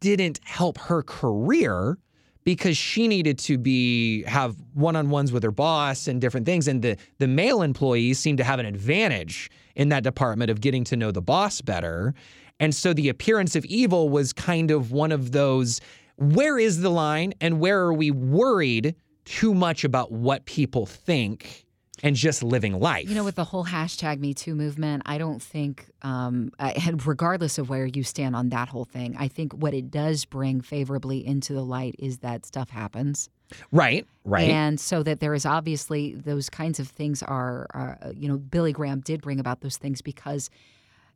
didn't 0.00 0.40
help 0.44 0.78
her 0.78 1.02
career 1.02 1.96
because 2.44 2.76
she 2.76 3.06
needed 3.08 3.38
to 3.38 3.58
be 3.58 4.22
have 4.24 4.56
one-on-ones 4.74 5.32
with 5.32 5.42
her 5.42 5.50
boss 5.50 6.08
and 6.08 6.20
different 6.20 6.46
things. 6.46 6.68
And 6.68 6.82
the 6.82 6.96
the 7.18 7.28
male 7.28 7.62
employees 7.62 8.18
seem 8.18 8.36
to 8.36 8.44
have 8.44 8.58
an 8.58 8.66
advantage 8.66 9.50
in 9.76 9.88
that 9.90 10.02
department 10.02 10.50
of 10.50 10.60
getting 10.60 10.84
to 10.84 10.96
know 10.96 11.10
the 11.10 11.22
boss 11.22 11.60
better. 11.60 12.14
And 12.58 12.74
so 12.74 12.92
the 12.92 13.08
appearance 13.08 13.56
of 13.56 13.64
evil 13.64 14.08
was 14.08 14.32
kind 14.32 14.70
of 14.70 14.92
one 14.92 15.12
of 15.12 15.32
those 15.32 15.80
where 16.16 16.58
is 16.58 16.82
the 16.82 16.90
line 16.90 17.32
and 17.40 17.60
where 17.60 17.80
are 17.80 17.94
we 17.94 18.10
worried 18.10 18.94
too 19.24 19.54
much 19.54 19.84
about 19.84 20.12
what 20.12 20.44
people 20.44 20.84
think 20.84 21.66
and 22.02 22.16
just 22.16 22.42
living 22.42 22.78
life. 22.80 23.08
You 23.08 23.14
know, 23.14 23.24
with 23.24 23.34
the 23.36 23.44
whole 23.44 23.64
hashtag 23.66 24.18
Me 24.20 24.34
Too 24.34 24.54
movement, 24.54 25.02
I 25.06 25.18
don't 25.18 25.42
think, 25.42 25.90
um, 26.02 26.52
I- 26.58 26.72
and 26.86 27.04
regardless 27.06 27.58
of 27.58 27.68
where 27.68 27.86
you 27.86 28.02
stand 28.02 28.34
on 28.36 28.48
that 28.50 28.68
whole 28.68 28.84
thing, 28.84 29.16
I 29.18 29.28
think 29.28 29.52
what 29.52 29.74
it 29.74 29.90
does 29.90 30.24
bring 30.24 30.60
favorably 30.60 31.24
into 31.26 31.52
the 31.52 31.64
light 31.64 31.94
is 31.98 32.18
that 32.18 32.46
stuff 32.46 32.70
happens. 32.70 33.28
right, 33.72 34.06
right. 34.24 34.48
And 34.48 34.78
so 34.78 35.02
that 35.02 35.18
there 35.20 35.34
is 35.34 35.44
obviously 35.44 36.14
those 36.14 36.48
kinds 36.48 36.78
of 36.78 36.86
things 36.88 37.20
are, 37.22 37.66
are, 37.74 37.98
uh, 38.00 38.12
you 38.16 38.28
know, 38.28 38.38
Billy 38.38 38.72
Graham 38.72 39.00
did 39.00 39.20
bring 39.22 39.40
about 39.40 39.60
those 39.60 39.76
things 39.76 40.00
because 40.02 40.50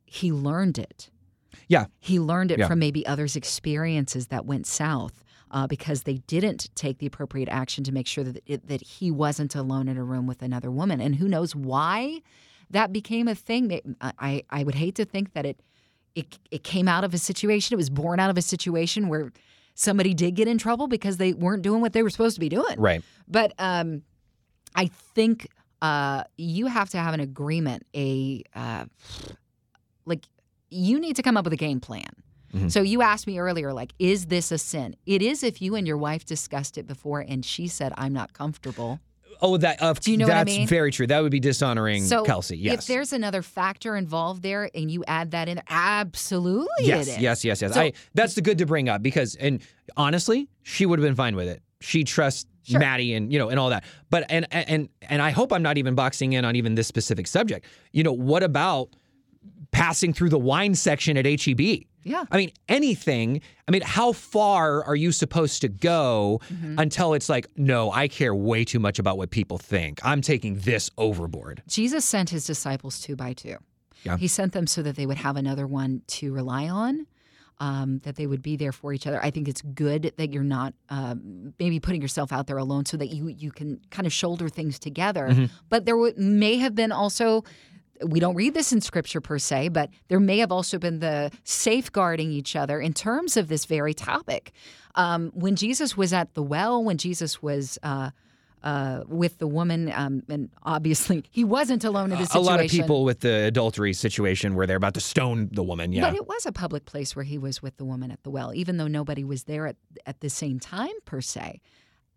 he 0.05 0.31
learned 0.31 0.77
it. 0.77 1.09
yeah, 1.69 1.85
He 2.01 2.19
learned 2.19 2.51
it 2.51 2.59
Yeah. 2.59 2.67
from 2.67 2.79
maybe 2.79 3.07
others' 3.07 3.35
experiences 3.37 4.27
that 4.27 4.45
went 4.45 4.67
south 4.67 5.23
uh, 5.51 5.67
because 5.67 6.03
they 6.03 6.15
didn't 6.27 6.69
take 6.75 6.97
the 6.97 7.05
appropriate 7.05 7.49
action 7.49 7.83
to 7.83 7.91
make 7.91 8.07
sure 8.07 8.23
that 8.23 8.41
it, 8.45 8.67
that 8.67 8.81
he 8.81 9.11
wasn't 9.11 9.55
alone 9.55 9.87
in 9.87 9.97
a 9.97 10.03
room 10.03 10.27
with 10.27 10.41
another 10.41 10.71
woman. 10.71 10.99
And 10.99 11.15
who 11.15 11.27
knows 11.27 11.55
why 11.55 12.21
that 12.69 12.91
became 12.91 13.27
a 13.27 13.35
thing? 13.35 13.95
I 14.01 14.43
I 14.49 14.63
would 14.63 14.75
hate 14.75 14.95
to 14.95 15.05
think 15.05 15.33
that 15.33 15.45
it 15.45 15.61
it 16.15 16.37
it 16.51 16.63
came 16.63 16.87
out 16.87 17.03
of 17.03 17.13
a 17.13 17.17
situation. 17.17 17.73
It 17.73 17.77
was 17.77 17.89
born 17.89 18.19
out 18.19 18.29
of 18.29 18.37
a 18.37 18.41
situation 18.41 19.07
where 19.07 19.31
somebody 19.75 20.13
did 20.13 20.35
get 20.35 20.47
in 20.47 20.57
trouble 20.57 20.87
because 20.87 21.17
they 21.17 21.33
weren't 21.33 21.61
doing 21.61 21.81
what 21.81 21.93
they 21.93 22.01
were 22.01 22.09
supposed 22.09 22.35
to 22.35 22.39
be 22.39 22.49
doing. 22.49 22.79
right. 22.79 23.03
But 23.27 23.53
um, 23.59 24.03
I 24.73 24.87
think 24.87 25.47
uh, 25.81 26.23
you 26.37 26.67
have 26.67 26.89
to 26.91 26.97
have 26.97 27.13
an 27.13 27.19
agreement. 27.19 27.85
A 27.95 28.43
uh, 28.55 28.85
like 30.05 30.25
you 30.69 30.99
need 30.99 31.15
to 31.17 31.23
come 31.23 31.37
up 31.37 31.43
with 31.43 31.53
a 31.53 31.57
game 31.57 31.79
plan. 31.79 32.09
Mhm. 32.55 32.71
So 32.71 32.81
you 32.81 33.01
asked 33.01 33.27
me 33.27 33.37
earlier, 33.39 33.73
like, 33.73 33.93
is 33.99 34.27
this 34.27 34.51
a 34.51 34.57
sin? 34.57 34.95
It 35.05 35.21
is 35.21 35.43
if 35.43 35.61
you 35.61 35.75
and 35.75 35.85
your 35.85 35.97
wife 35.97 36.25
discussed 36.25 36.77
it 36.77 36.87
before 36.87 37.19
and 37.19 37.43
she 37.45 37.67
said, 37.67 37.93
"I'm 37.97 38.13
not 38.13 38.33
comfortable." 38.33 38.99
Oh, 39.41 39.57
that 39.57 39.81
uh, 39.81 39.93
Do 39.93 40.11
you 40.11 40.17
know 40.17 40.27
what 40.27 40.37
I 40.37 40.43
mean? 40.45 40.65
very 40.65 40.91
true. 40.91 41.05
That 41.07 41.21
would 41.21 41.31
be 41.31 41.41
dishonoring 41.41 42.03
So 42.05 42.23
Kelsey. 42.23 42.57
Yes. 42.57 42.79
if 42.79 42.85
there's 42.87 43.11
another 43.11 43.41
factor 43.41 43.97
involved 43.97 44.41
there 44.43 44.69
and 44.73 44.89
you 44.89 45.03
add 45.09 45.31
that 45.31 45.49
in, 45.49 45.61
absolutely, 45.69 46.67
yes, 46.85 47.07
it 47.07 47.11
is. 47.11 47.17
yes, 47.17 47.43
yes, 47.45 47.61
yes. 47.61 47.73
So- 47.73 47.81
I 47.81 47.93
that's 48.13 48.35
the 48.35 48.41
good 48.41 48.57
to 48.59 48.65
bring 48.65 48.87
up 48.89 49.03
because 49.03 49.35
and 49.35 49.61
honestly, 49.97 50.47
she 50.63 50.85
would 50.85 50.99
have 50.99 51.05
been 51.05 51.15
fine 51.15 51.35
with 51.35 51.47
it. 51.49 51.61
She 51.81 52.03
trusts 52.03 52.45
Sure. 52.63 52.79
Maddie 52.79 53.13
and 53.13 53.31
you 53.31 53.37
know 53.37 53.49
and 53.49 53.59
all 53.59 53.69
that. 53.69 53.83
But 54.09 54.25
and 54.29 54.47
and 54.51 54.89
and 55.07 55.21
I 55.21 55.29
hope 55.31 55.51
I'm 55.53 55.61
not 55.61 55.77
even 55.77 55.93
boxing 55.93 56.33
in 56.33 56.45
on 56.45 56.55
even 56.55 56.73
this 56.75 56.87
specific 56.87 57.27
subject. 57.27 57.65
You 57.91 58.01
know, 58.03 58.13
what 58.13 58.41
about 58.41 58.89
passing 59.71 60.13
through 60.13 60.29
the 60.29 60.39
wine 60.39 60.73
section 60.73 61.15
at 61.17 61.25
HEB? 61.25 61.85
Yeah. 62.05 62.23
I 62.31 62.37
mean, 62.37 62.51
anything. 62.69 63.41
I 63.67 63.71
mean, 63.71 63.81
how 63.81 64.11
far 64.13 64.83
are 64.83 64.95
you 64.95 65.11
supposed 65.11 65.61
to 65.61 65.67
go 65.69 66.39
Mm-hmm. 66.53 66.77
until 66.79 67.13
it's 67.15 67.27
like, 67.29 67.47
no, 67.57 67.91
I 67.91 68.07
care 68.07 68.33
way 68.33 68.63
too 68.63 68.79
much 68.79 68.99
about 68.99 69.17
what 69.17 69.31
people 69.31 69.57
think. 69.57 69.99
I'm 70.05 70.21
taking 70.21 70.59
this 70.59 70.89
overboard. 70.97 71.63
Jesus 71.67 72.05
sent 72.05 72.29
his 72.29 72.45
disciples 72.45 73.01
two 73.01 73.15
by 73.15 73.33
two. 73.33 73.57
Yeah. 74.03 74.17
He 74.17 74.27
sent 74.27 74.53
them 74.53 74.67
so 74.67 74.83
that 74.83 74.95
they 74.95 75.05
would 75.07 75.17
have 75.17 75.35
another 75.35 75.65
one 75.65 76.03
to 76.07 76.31
rely 76.31 76.69
on, 76.69 77.07
um, 77.59 77.99
that 78.03 78.17
they 78.17 78.27
would 78.27 78.43
be 78.43 78.55
there 78.55 78.71
for 78.71 78.93
each 78.93 79.07
other. 79.07 79.19
I 79.23 79.31
think 79.31 79.47
it's 79.47 79.61
good 79.63 80.13
that 80.17 80.31
you're 80.31 80.43
not 80.43 80.73
um, 80.89 81.53
maybe 81.57 81.79
putting 81.79 82.01
yourself 82.03 82.31
out 82.31 82.45
there 82.45 82.57
alone 82.57 82.85
so 82.85 82.97
that 82.97 83.07
you 83.07 83.29
you 83.29 83.51
can 83.51 83.79
kind 83.89 84.05
of 84.05 84.13
shoulder 84.13 84.47
things 84.49 84.77
together. 84.77 85.29
Mm-hmm. 85.29 85.45
But 85.69 85.85
there 85.85 85.95
w- 85.95 86.13
may 86.17 86.57
have 86.57 86.75
been 86.75 86.91
also. 86.91 87.43
We 88.05 88.19
don't 88.19 88.35
read 88.35 88.53
this 88.53 88.73
in 88.73 88.81
scripture 88.81 89.21
per 89.21 89.39
se, 89.39 89.69
but 89.69 89.89
there 90.07 90.19
may 90.19 90.39
have 90.39 90.51
also 90.51 90.77
been 90.77 90.99
the 90.99 91.31
safeguarding 91.43 92.31
each 92.31 92.55
other 92.55 92.79
in 92.79 92.93
terms 92.93 93.37
of 93.37 93.47
this 93.47 93.65
very 93.65 93.93
topic. 93.93 94.51
Um, 94.95 95.31
when 95.33 95.55
Jesus 95.55 95.95
was 95.95 96.13
at 96.13 96.33
the 96.33 96.43
well, 96.43 96.83
when 96.83 96.97
Jesus 96.97 97.41
was 97.41 97.77
uh, 97.83 98.11
uh, 98.65 99.03
with 99.07 99.37
the 99.37 99.47
woman, 99.47 99.91
um, 99.93 100.23
and 100.27 100.49
obviously 100.63 101.23
he 101.29 101.43
wasn't 101.43 101.83
alone 101.83 102.11
in 102.11 102.17
this 102.17 102.33
A 102.33 102.39
lot 102.39 102.59
of 102.59 102.69
people 102.69 103.03
with 103.03 103.19
the 103.19 103.45
adultery 103.45 103.93
situation 103.93 104.55
where 104.55 104.65
they're 104.65 104.77
about 104.77 104.95
to 104.95 105.01
stone 105.01 105.49
the 105.51 105.63
woman. 105.63 105.93
Yeah. 105.93 106.09
But 106.09 106.15
it 106.15 106.27
was 106.27 106.45
a 106.45 106.51
public 106.51 106.85
place 106.85 107.15
where 107.15 107.25
he 107.25 107.37
was 107.37 107.61
with 107.61 107.77
the 107.77 107.85
woman 107.85 108.11
at 108.11 108.23
the 108.23 108.31
well, 108.31 108.53
even 108.55 108.77
though 108.77 108.87
nobody 108.87 109.23
was 109.23 109.43
there 109.43 109.67
at, 109.67 109.75
at 110.05 110.19
the 110.21 110.29
same 110.29 110.59
time, 110.59 110.93
per 111.05 111.21
se. 111.21 111.61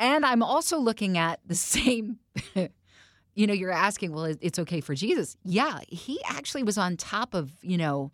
And 0.00 0.24
I'm 0.24 0.42
also 0.42 0.78
looking 0.78 1.18
at 1.18 1.40
the 1.44 1.54
same, 1.54 2.18
you 3.38 3.46
know, 3.46 3.54
you're 3.54 3.70
asking, 3.70 4.12
well, 4.12 4.24
it's 4.40 4.58
okay 4.58 4.80
for 4.80 4.94
Jesus. 4.96 5.36
Yeah, 5.44 5.78
he 5.88 6.20
actually 6.28 6.64
was 6.64 6.76
on 6.76 6.96
top 6.96 7.34
of, 7.34 7.52
you 7.62 7.78
know, 7.78 8.10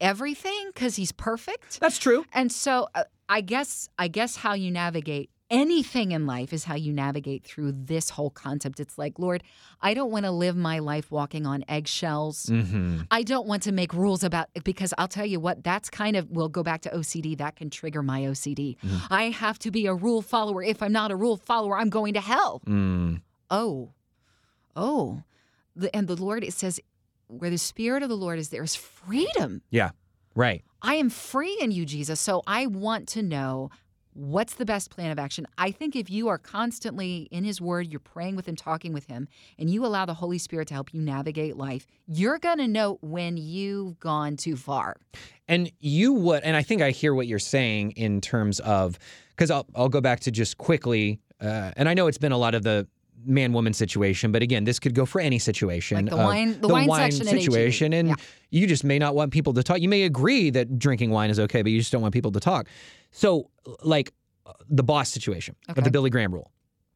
everything 0.00 0.70
because 0.72 0.94
he's 0.94 1.10
perfect. 1.10 1.80
That's 1.80 1.98
true. 1.98 2.24
And 2.32 2.52
so 2.52 2.88
uh, 2.94 3.04
I 3.28 3.40
guess 3.40 3.88
I 3.98 4.06
guess 4.06 4.36
how 4.36 4.54
you 4.54 4.70
navigate 4.70 5.30
anything 5.50 6.12
in 6.12 6.26
life 6.26 6.52
is 6.52 6.64
how 6.64 6.76
you 6.76 6.92
navigate 6.92 7.44
through 7.44 7.72
this 7.72 8.10
whole 8.10 8.30
concept. 8.30 8.78
It's 8.78 8.98
like, 8.98 9.18
Lord, 9.18 9.42
I 9.80 9.94
don't 9.94 10.10
want 10.10 10.24
to 10.26 10.30
live 10.30 10.56
my 10.56 10.78
life 10.78 11.10
walking 11.10 11.44
on 11.44 11.64
eggshells. 11.68 12.46
Mm-hmm. 12.46 13.02
I 13.10 13.22
don't 13.22 13.46
want 13.46 13.62
to 13.64 13.72
make 13.72 13.94
rules 13.94 14.22
about 14.22 14.48
because 14.64 14.94
I'll 14.96 15.08
tell 15.08 15.26
you 15.26 15.40
what, 15.40 15.64
that's 15.64 15.90
kind 15.90 16.16
of 16.16 16.30
we'll 16.30 16.48
go 16.48 16.62
back 16.62 16.82
to 16.82 16.90
OCD. 16.90 17.36
That 17.38 17.56
can 17.56 17.70
trigger 17.70 18.02
my 18.02 18.22
OCD. 18.22 18.76
I 19.10 19.30
have 19.30 19.58
to 19.60 19.72
be 19.72 19.86
a 19.86 19.94
rule 19.94 20.22
follower. 20.22 20.62
If 20.62 20.82
I'm 20.84 20.92
not 20.92 21.10
a 21.10 21.16
rule 21.16 21.36
follower, 21.36 21.76
I'm 21.76 21.90
going 21.90 22.14
to 22.14 22.20
hell. 22.20 22.62
Mm. 22.66 23.22
Oh, 23.50 23.90
oh, 24.76 25.22
the, 25.74 25.94
and 25.94 26.06
the 26.06 26.16
Lord 26.16 26.44
it 26.44 26.52
says, 26.52 26.80
where 27.26 27.50
the 27.50 27.58
Spirit 27.58 28.02
of 28.02 28.08
the 28.08 28.16
Lord 28.16 28.38
is, 28.38 28.50
there 28.50 28.62
is 28.62 28.76
freedom. 28.76 29.62
Yeah. 29.70 29.90
Right. 30.34 30.62
I 30.82 30.94
am 30.94 31.10
free 31.10 31.58
in 31.60 31.72
you, 31.72 31.84
Jesus. 31.84 32.20
So 32.20 32.42
I 32.46 32.66
want 32.66 33.08
to 33.08 33.22
know 33.22 33.70
what's 34.12 34.54
the 34.54 34.64
best 34.64 34.90
plan 34.90 35.10
of 35.10 35.18
action. 35.18 35.46
I 35.58 35.70
think 35.70 35.94
if 35.94 36.08
you 36.10 36.28
are 36.28 36.38
constantly 36.38 37.28
in 37.30 37.44
His 37.44 37.60
Word, 37.60 37.88
you're 37.88 38.00
praying 38.00 38.36
with 38.36 38.46
Him, 38.46 38.56
talking 38.56 38.92
with 38.92 39.06
Him, 39.06 39.28
and 39.58 39.68
you 39.68 39.84
allow 39.84 40.06
the 40.06 40.14
Holy 40.14 40.38
Spirit 40.38 40.68
to 40.68 40.74
help 40.74 40.94
you 40.94 41.00
navigate 41.00 41.56
life, 41.56 41.86
you're 42.06 42.38
going 42.38 42.58
to 42.58 42.68
know 42.68 42.98
when 43.02 43.36
you've 43.36 43.98
gone 43.98 44.36
too 44.36 44.56
far. 44.56 44.96
And 45.48 45.70
you 45.80 46.12
would, 46.14 46.42
and 46.44 46.56
I 46.56 46.62
think 46.62 46.80
I 46.80 46.90
hear 46.90 47.14
what 47.14 47.26
you're 47.26 47.38
saying 47.38 47.92
in 47.92 48.20
terms 48.20 48.60
of, 48.60 48.98
because 49.30 49.50
I'll, 49.50 49.66
I'll 49.74 49.88
go 49.88 50.00
back 50.00 50.20
to 50.20 50.30
just 50.30 50.56
quickly, 50.58 51.20
uh, 51.40 51.72
and 51.76 51.88
I 51.88 51.94
know 51.94 52.06
it's 52.06 52.18
been 52.18 52.32
a 52.32 52.38
lot 52.38 52.54
of 52.54 52.62
the 52.62 52.86
man 53.24 53.52
woman 53.52 53.72
situation, 53.72 54.30
but 54.32 54.42
again, 54.42 54.64
this 54.64 54.78
could 54.78 54.94
go 54.94 55.06
for 55.06 55.20
any 55.20 55.38
situation. 55.38 56.06
Like 56.06 56.10
the 56.10 56.16
wine- 56.16 56.60
the 56.60 56.68
wine 56.68 56.88
section 57.10 57.26
situation. 57.26 57.92
And 57.92 58.08
Yeah. 58.10 58.14
you 58.50 58.66
just 58.66 58.84
may 58.84 58.98
not 58.98 59.14
want 59.14 59.32
people 59.32 59.52
to 59.54 59.62
talk. 59.62 59.80
You 59.80 59.88
may 59.88 60.02
agree 60.02 60.50
that 60.50 60.78
drinking 60.78 61.10
wine 61.10 61.30
is 61.30 61.40
okay, 61.40 61.62
but 61.62 61.72
you 61.72 61.78
just 61.78 61.92
don't 61.92 62.02
want 62.02 62.14
people 62.14 62.32
to 62.32 62.40
talk. 62.40 62.68
So, 63.10 63.50
like 63.82 64.12
the 64.68 64.82
boss 64.84 65.08
situation 65.10 65.56
of 65.68 65.82
the 65.82 65.90
Billy 65.90 66.10
Graham 66.10 66.32
rule. 66.32 66.52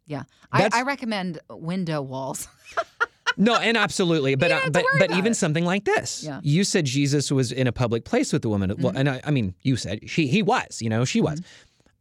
Yeah. 0.06 0.22
I, 0.52 0.68
I 0.72 0.83
recommend 0.83 1.40
window 1.48 2.02
walls. 2.02 2.48
No, 3.37 3.54
and 3.54 3.76
absolutely, 3.76 4.35
but 4.35 4.50
uh, 4.50 4.61
but 4.70 4.85
but 4.98 5.12
even 5.12 5.33
it. 5.33 5.35
something 5.37 5.64
like 5.64 5.85
this. 5.85 6.24
Yeah. 6.24 6.40
You 6.42 6.64
said 6.64 6.85
Jesus 6.85 7.30
was 7.30 7.52
in 7.52 7.68
a 7.68 7.72
public 7.72 8.04
place 8.04 8.33
with 8.33 8.42
the 8.42 8.48
woman. 8.48 8.70
Mm-hmm. 8.70 8.96
and 8.96 9.09
I, 9.09 9.20
I 9.24 9.30
mean, 9.30 9.54
you 9.62 9.76
said 9.76 10.11
she 10.11 10.26
he 10.26 10.42
was. 10.42 10.83
You 10.83 10.90
know, 10.90 11.04
she 11.04 11.20
was. 11.20 11.40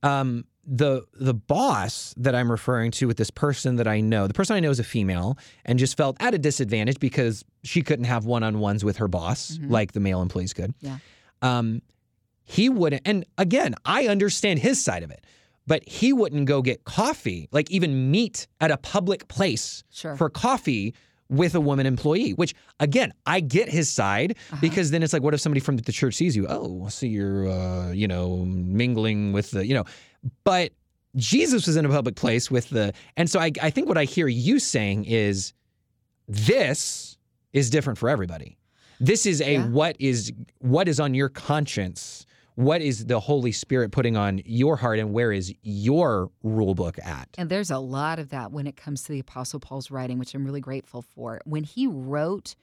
Um, 0.03 0.45
the 0.71 1.03
the 1.19 1.33
boss 1.33 2.13
that 2.17 2.35
I'm 2.35 2.51
referring 2.51 2.91
to 2.91 3.07
with 3.07 3.17
this 3.17 3.31
person 3.31 3.77
that 3.77 3.87
I 3.87 4.01
know, 4.01 4.27
the 4.27 4.33
person 4.35 4.55
I 4.55 4.59
know 4.59 4.69
is 4.69 4.79
a 4.79 4.83
female, 4.83 5.37
and 5.65 5.79
just 5.79 5.97
felt 5.97 6.15
at 6.19 6.33
a 6.33 6.37
disadvantage 6.37 6.99
because 6.99 7.43
she 7.63 7.81
couldn't 7.81 8.05
have 8.05 8.25
one 8.25 8.43
on 8.43 8.59
ones 8.59 8.85
with 8.85 8.97
her 8.97 9.07
boss 9.07 9.57
like 9.63 9.93
the 9.93 9.99
male 9.99 10.21
employees 10.21 10.53
could. 10.53 10.77
Mm-hmm. 10.77 10.85
Yeah. 10.85 10.97
Um, 11.41 11.81
he 12.43 12.69
wouldn't. 12.69 13.01
And 13.05 13.25
again, 13.37 13.73
I 13.85 14.07
understand 14.07 14.59
his 14.59 14.83
side 14.83 15.03
of 15.03 15.11
it. 15.11 15.23
But 15.67 15.87
he 15.87 16.13
wouldn't 16.13 16.45
go 16.47 16.63
get 16.63 16.83
coffee, 16.83 17.47
like 17.51 17.69
even 17.69 18.09
meet 18.09 18.47
at 18.59 18.71
a 18.71 18.77
public 18.77 19.27
place 19.27 19.83
Sure. 19.91 20.15
for 20.15 20.27
coffee 20.27 20.95
with 21.29 21.53
a 21.55 21.59
woman 21.61 21.85
employee, 21.85 22.31
which 22.31 22.55
again, 22.79 23.13
I 23.25 23.39
get 23.39 23.69
his 23.69 23.87
side 23.89 24.31
Uh-huh. 24.51 24.57
because 24.61 24.89
then 24.91 25.03
it's 25.03 25.13
like, 25.13 25.21
what 25.21 25.33
if 25.33 25.39
somebody 25.41 25.59
from 25.59 25.77
the 25.77 25.91
church 25.91 26.15
sees 26.15 26.35
you? 26.35 26.47
Oh, 26.49 26.87
so 26.89 27.05
you're, 27.05 27.47
uh, 27.47 27.91
you 27.91 28.07
know, 28.07 28.37
mingling 28.45 29.31
with 29.31 29.51
the, 29.51 29.65
you 29.65 29.73
know, 29.75 29.85
but 30.43 30.71
Jesus 31.15 31.67
was 31.67 31.75
in 31.77 31.85
a 31.85 31.89
public 31.89 32.15
place 32.15 32.49
with 32.51 32.69
the, 32.69 32.93
and 33.17 33.29
so 33.29 33.39
I, 33.39 33.51
I 33.61 33.69
think 33.69 33.87
what 33.87 33.97
I 33.97 34.05
hear 34.05 34.27
you 34.27 34.59
saying 34.59 35.05
is 35.05 35.53
this 36.27 37.17
is 37.53 37.69
different 37.69 37.97
for 37.99 38.09
everybody. 38.09 38.57
This 38.99 39.25
is 39.25 39.41
a 39.41 39.53
Yeah. 39.53 39.67
what 39.67 39.95
is 39.99 40.31
what 40.59 40.87
is 40.87 40.99
on 40.99 41.13
your 41.13 41.29
conscience. 41.29 42.25
What 42.59 42.81
is 42.81 43.05
the 43.05 43.21
Holy 43.21 43.53
Spirit 43.53 43.93
putting 43.93 44.17
on 44.17 44.41
your 44.43 44.75
heart, 44.75 44.99
and 44.99 45.13
where 45.13 45.31
is 45.31 45.55
your 45.61 46.29
rule 46.43 46.75
book 46.75 46.99
at? 47.01 47.29
And 47.37 47.49
there's 47.49 47.71
a 47.71 47.77
lot 47.77 48.19
of 48.19 48.31
that 48.31 48.51
when 48.51 48.67
it 48.67 48.75
comes 48.75 49.03
to 49.03 49.13
the 49.13 49.19
Apostle 49.19 49.61
Paul's 49.61 49.89
writing, 49.89 50.19
which 50.19 50.35
I'm 50.35 50.43
really 50.43 50.59
grateful 50.59 51.01
for. 51.01 51.39
When 51.45 51.63
he 51.63 51.87
wrote, 51.87 52.55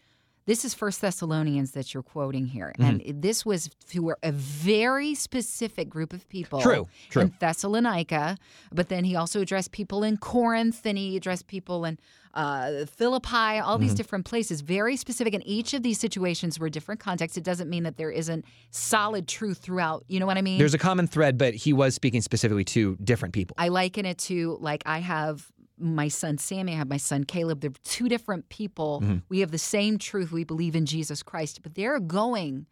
this 0.46 0.64
is 0.64 0.74
First 0.74 1.00
Thessalonians 1.00 1.72
that 1.72 1.92
you're 1.92 2.02
quoting 2.02 2.46
here, 2.46 2.72
and 2.78 3.00
Mm-hmm. 3.00 3.20
this 3.20 3.44
was 3.44 3.68
to 3.90 4.14
a 4.22 4.32
very 4.32 5.14
specific 5.14 5.88
group 5.90 6.12
of 6.12 6.28
people. 6.28 6.60
True, 6.60 6.88
true. 7.10 7.22
In 7.22 7.34
Thessalonica, 7.38 8.36
but 8.72 8.88
then 8.88 9.04
he 9.04 9.16
also 9.16 9.40
addressed 9.40 9.72
people 9.72 10.02
in 10.04 10.16
Corinth, 10.16 10.84
and 10.86 10.96
he 10.96 11.16
addressed 11.16 11.46
people 11.48 11.84
in 11.84 11.98
uh, 12.34 12.84
Philippi, 12.86 13.28
all 13.58 13.76
Mm-hmm. 13.76 13.82
these 13.82 13.94
different 13.94 14.24
places, 14.26 14.60
very 14.60 14.96
specific. 14.96 15.32
And 15.34 15.42
each 15.46 15.72
of 15.74 15.82
these 15.82 15.98
situations 15.98 16.58
were 16.60 16.68
different 16.68 17.00
contexts. 17.00 17.38
It 17.38 17.44
doesn't 17.44 17.70
mean 17.70 17.82
that 17.84 17.96
there 17.96 18.10
isn't 18.10 18.44
solid 18.70 19.26
truth 19.26 19.58
throughout. 19.58 20.04
You 20.06 20.20
know 20.20 20.26
what 20.26 20.36
I 20.36 20.42
mean? 20.42 20.58
There's 20.58 20.74
a 20.74 20.78
common 20.78 21.06
thread, 21.06 21.38
but 21.38 21.54
he 21.54 21.72
was 21.72 21.94
speaking 21.94 22.20
specifically 22.20 22.64
to 22.64 22.96
different 23.02 23.32
people. 23.34 23.54
I 23.58 23.68
liken 23.68 24.04
it 24.04 24.18
to 24.28 24.58
like 24.60 24.82
I 24.84 24.98
have 24.98 25.50
my 25.78 26.08
son 26.08 26.38
Sammy, 26.38 26.72
I 26.72 26.76
have 26.76 26.88
my 26.88 26.96
son 26.96 27.24
Caleb. 27.24 27.60
They're 27.60 27.70
two 27.84 28.08
different 28.08 28.48
people. 28.48 29.00
Mm-hmm. 29.02 29.18
We 29.28 29.40
have 29.40 29.50
the 29.50 29.58
same 29.58 29.98
truth. 29.98 30.32
We 30.32 30.44
believe 30.44 30.76
in 30.76 30.86
Jesus 30.86 31.22
Christ, 31.22 31.62
but 31.62 31.74
they're 31.74 32.00
going 32.00 32.66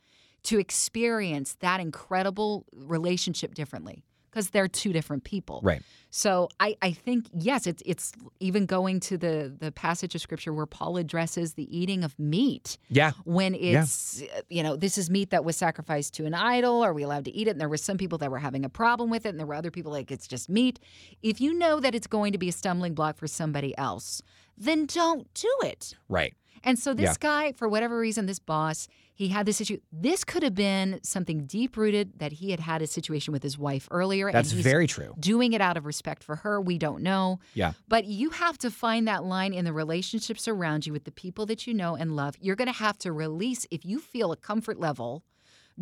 to 0.44 0.58
experience 0.58 1.56
that 1.60 1.80
incredible 1.80 2.66
relationship 2.72 3.54
differently 3.54 4.04
because 4.34 4.50
they're 4.50 4.66
two 4.68 4.92
different 4.92 5.22
people. 5.24 5.60
Right. 5.62 5.82
So 6.10 6.48
I, 6.60 6.76
I 6.82 6.90
think 6.92 7.26
yes, 7.32 7.66
it's 7.66 7.82
it's 7.86 8.12
even 8.40 8.66
going 8.66 9.00
to 9.00 9.16
the 9.16 9.54
the 9.58 9.70
passage 9.72 10.14
of 10.14 10.20
scripture 10.20 10.52
where 10.52 10.66
Paul 10.66 10.96
addresses 10.96 11.54
the 11.54 11.76
eating 11.76 12.02
of 12.04 12.18
meat 12.18 12.78
Yeah. 12.88 13.12
when 13.24 13.54
it's 13.54 14.22
uh, 14.22 14.40
you 14.48 14.62
know 14.62 14.76
this 14.76 14.98
is 14.98 15.08
meat 15.10 15.30
that 15.30 15.44
was 15.44 15.56
sacrificed 15.56 16.14
to 16.14 16.24
an 16.26 16.34
idol 16.34 16.82
are 16.82 16.92
we 16.92 17.02
allowed 17.02 17.24
to 17.26 17.32
eat 17.32 17.46
it 17.48 17.52
and 17.52 17.60
there 17.60 17.68
were 17.68 17.76
some 17.76 17.96
people 17.98 18.18
that 18.18 18.30
were 18.30 18.38
having 18.38 18.64
a 18.64 18.68
problem 18.68 19.10
with 19.10 19.24
it 19.26 19.30
and 19.30 19.38
there 19.38 19.46
were 19.46 19.54
other 19.54 19.70
people 19.70 19.90
like 19.92 20.10
it's 20.10 20.26
just 20.28 20.48
meat 20.48 20.78
if 21.22 21.40
you 21.40 21.52
know 21.54 21.80
that 21.80 21.94
it's 21.94 22.06
going 22.06 22.32
to 22.32 22.38
be 22.38 22.48
a 22.48 22.52
stumbling 22.52 22.94
block 22.94 23.16
for 23.16 23.26
somebody 23.26 23.76
else 23.78 24.22
then 24.56 24.86
don't 24.86 25.32
do 25.34 25.52
it 25.62 25.94
Right. 26.08 26.34
And 26.64 26.78
so 26.78 26.92
this 26.94 27.10
Yeah. 27.10 27.14
guy 27.20 27.52
for 27.52 27.68
whatever 27.68 27.98
reason 27.98 28.26
this 28.26 28.38
boss 28.38 28.88
he 29.16 29.28
had 29.28 29.46
this 29.46 29.60
issue 29.60 29.78
this 29.92 30.24
could 30.24 30.42
have 30.42 30.54
been 30.54 30.98
something 31.04 31.46
deep 31.46 31.76
rooted 31.76 32.18
that 32.18 32.32
he 32.32 32.50
had 32.50 32.60
had 32.60 32.82
a 32.82 32.86
situation 32.86 33.32
with 33.32 33.42
his 33.42 33.56
wife 33.56 33.86
earlier 33.90 34.32
That's 34.32 34.50
very 34.52 34.86
true. 34.86 35.14
doing 35.20 35.52
it 35.52 35.60
out 35.60 35.76
of 35.76 35.86
respect 35.86 36.24
for 36.24 36.36
her 36.36 36.60
we 36.60 36.78
don't 36.78 37.02
know 37.02 37.38
Yeah. 37.54 37.72
but 37.86 38.06
you 38.06 38.30
have 38.30 38.58
to 38.58 38.70
find 38.70 39.06
that 39.06 39.24
line 39.24 39.54
in 39.54 39.64
the 39.64 39.72
relationships 39.72 40.48
around 40.48 40.86
you 40.86 40.92
with 40.92 41.04
the 41.04 41.12
people 41.12 41.46
that 41.46 41.66
you 41.66 41.74
know 41.74 41.94
and 41.94 42.16
love. 42.16 42.34
You're 42.40 42.56
going 42.56 42.66
to 42.72 42.78
have 42.78 42.98
to 42.98 43.12
release 43.12 43.66
if 43.70 43.84
you 43.84 43.98
feel 44.00 44.32
a 44.32 44.36
comfort 44.36 44.80
level 44.80 45.22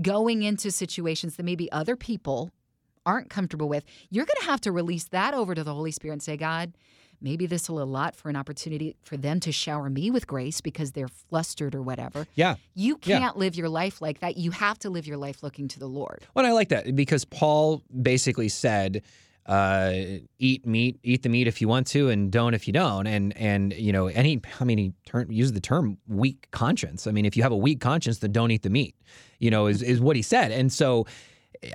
going 0.00 0.42
into 0.42 0.70
situations 0.70 1.36
that 1.36 1.42
maybe 1.44 1.70
other 1.72 1.96
people 1.96 2.50
aren't 3.04 3.28
comfortable 3.30 3.68
with. 3.68 3.84
You're 4.10 4.24
going 4.24 4.38
to 4.40 4.46
have 4.46 4.60
to 4.62 4.72
release 4.72 5.04
that 5.08 5.34
over 5.34 5.54
to 5.54 5.64
the 5.64 5.74
Holy 5.74 5.90
Spirit 5.90 6.14
and 6.14 6.22
say, 6.22 6.36
God, 6.36 6.72
maybe 7.22 7.46
this 7.46 7.68
will 7.70 7.82
allot 7.82 8.16
for 8.16 8.28
an 8.28 8.36
opportunity 8.36 8.96
for 9.02 9.16
them 9.16 9.40
to 9.40 9.52
shower 9.52 9.88
me 9.88 10.10
with 10.10 10.26
grace 10.26 10.60
because 10.60 10.92
they're 10.92 11.08
flustered 11.08 11.74
or 11.74 11.82
whatever. 11.82 12.26
Yeah. 12.34 12.56
You 12.74 12.96
can't 12.96 13.36
live 13.36 13.54
your 13.54 13.68
life 13.68 14.02
like 14.02 14.20
that. 14.20 14.36
You 14.36 14.50
have 14.50 14.78
to 14.80 14.90
live 14.90 15.06
your 15.06 15.16
life 15.16 15.42
looking 15.42 15.68
to 15.68 15.78
the 15.78 15.86
Lord. 15.86 16.26
Well, 16.34 16.44
I 16.44 16.52
like 16.52 16.68
that 16.70 16.94
because 16.94 17.24
Paul 17.24 17.82
basically 18.02 18.48
said, 18.48 19.02
uh, 19.46 19.92
"Eat 20.38 20.66
meat, 20.66 20.98
eat 21.02 21.22
the 21.22 21.28
meat 21.28 21.46
if 21.46 21.60
you 21.60 21.68
want 21.68 21.86
to, 21.88 22.10
and 22.10 22.30
don't 22.30 22.54
if 22.54 22.66
you 22.66 22.72
don't." 22.72 23.06
And 23.06 23.36
and 23.36 23.72
you 23.72 23.92
know, 23.92 24.06
any 24.06 24.40
I 24.60 24.64
mean, 24.64 24.78
he 24.78 24.92
turn, 25.04 25.30
used 25.30 25.54
the 25.54 25.60
term 25.60 25.98
weak 26.06 26.48
conscience. 26.52 27.06
I 27.06 27.12
mean, 27.12 27.24
if 27.24 27.36
you 27.36 27.42
have 27.42 27.52
a 27.52 27.56
weak 27.56 27.80
conscience, 27.80 28.18
then 28.18 28.32
don't 28.32 28.50
eat 28.50 28.62
the 28.62 28.70
meat. 28.70 28.94
You 29.38 29.50
know, 29.50 29.66
is 29.66 29.82
is 29.82 30.00
what 30.00 30.16
he 30.16 30.22
said. 30.22 30.52
And 30.52 30.72
so, 30.72 31.06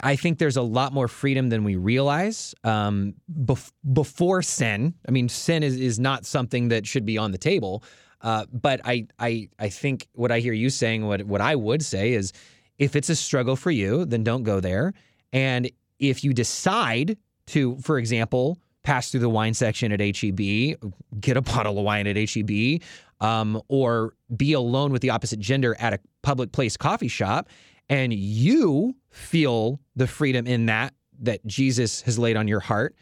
I 0.03 0.15
think 0.15 0.37
there's 0.37 0.57
a 0.57 0.61
lot 0.61 0.93
more 0.93 1.07
freedom 1.07 1.49
than 1.49 1.63
we 1.63 1.75
realize. 1.75 2.53
Um, 2.63 3.15
bef- 3.31 3.71
before 3.93 4.41
sin, 4.41 4.93
I 5.07 5.11
mean, 5.11 5.29
sin 5.29 5.63
is 5.63 5.77
is 5.77 5.99
not 5.99 6.25
something 6.25 6.69
that 6.69 6.85
should 6.85 7.05
be 7.05 7.17
on 7.17 7.31
the 7.31 7.37
table. 7.37 7.83
Uh, 8.21 8.45
but 8.51 8.81
I 8.83 9.07
I 9.19 9.49
I 9.59 9.69
think 9.69 10.07
what 10.13 10.31
I 10.31 10.39
hear 10.39 10.53
you 10.53 10.69
saying, 10.69 11.05
what 11.05 11.23
what 11.23 11.41
I 11.41 11.55
would 11.55 11.83
say 11.83 12.13
is, 12.13 12.33
if 12.77 12.95
it's 12.95 13.09
a 13.09 13.15
struggle 13.15 13.55
for 13.55 13.71
you, 13.71 14.05
then 14.05 14.23
don't 14.23 14.43
go 14.43 14.59
there. 14.59 14.93
And 15.33 15.69
if 15.99 16.23
you 16.23 16.33
decide 16.33 17.17
to, 17.47 17.77
for 17.77 17.97
example, 17.97 18.57
pass 18.83 19.11
through 19.11 19.19
the 19.19 19.29
wine 19.29 19.53
section 19.53 19.91
at 19.91 19.99
HEB, 19.99 20.77
get 21.19 21.37
a 21.37 21.41
bottle 21.53 21.77
of 21.77 21.85
wine 21.85 22.07
at 22.07 22.15
HEB, 22.15 22.81
um, 23.19 23.61
or 23.67 24.13
be 24.35 24.53
alone 24.53 24.91
with 24.91 25.01
the 25.01 25.09
opposite 25.09 25.39
gender 25.39 25.75
at 25.79 25.93
a 25.93 25.99
public 26.23 26.51
place 26.51 26.77
coffee 26.77 27.07
shop, 27.07 27.49
and 27.89 28.13
you 28.13 28.95
feel 29.17 29.79
the 29.95 30.07
freedom 30.07 30.45
in 30.47 30.67
that 30.67 30.93
that 31.19 31.45
Jesus 31.45 32.01
has 32.01 32.19
laid 32.19 32.37
on 32.37 32.47
your 32.47 32.59
heart, 32.59 32.95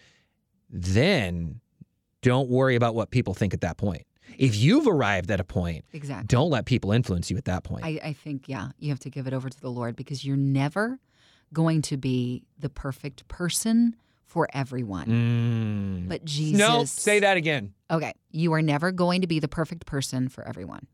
then 0.69 1.59
don't 2.21 2.49
worry 2.49 2.75
about 2.75 2.95
what 2.95 3.11
people 3.11 3.33
think 3.33 3.53
at 3.53 3.61
that 3.61 3.77
point. 3.77 4.03
If 4.37 4.55
you've 4.55 4.87
arrived 4.87 5.29
at 5.31 5.39
a 5.39 5.43
point, 5.43 5.83
Exactly. 5.93 6.27
don't 6.27 6.49
let 6.49 6.65
people 6.65 6.91
influence 6.91 7.29
you 7.29 7.37
at 7.37 7.45
that 7.45 7.63
point. 7.63 7.83
I, 7.85 7.99
I 8.03 8.13
think, 8.13 8.47
yeah, 8.47 8.69
you 8.79 8.89
have 8.89 8.99
to 8.99 9.09
give 9.09 9.27
it 9.27 9.33
over 9.33 9.49
to 9.49 9.61
the 9.61 9.69
Lord 9.69 9.95
because 9.95 10.23
you're 10.25 10.37
never 10.37 10.99
going 11.53 11.81
to 11.83 11.97
be 11.97 12.43
the 12.57 12.69
perfect 12.69 13.27
person 13.27 13.95
for 14.25 14.47
everyone. 14.53 16.05
Mm. 16.05 16.09
But 16.09 16.25
Jesus. 16.25 16.57
No, 16.57 16.85
say 16.85 17.19
that 17.19 17.37
again. 17.37 17.73
Okay. 17.91 18.13
You 18.31 18.53
are 18.53 18.61
never 18.61 18.91
going 18.91 19.21
to 19.21 19.27
be 19.27 19.39
the 19.39 19.47
perfect 19.47 19.85
person 19.85 20.29
for 20.29 20.47
everyone. 20.47 20.87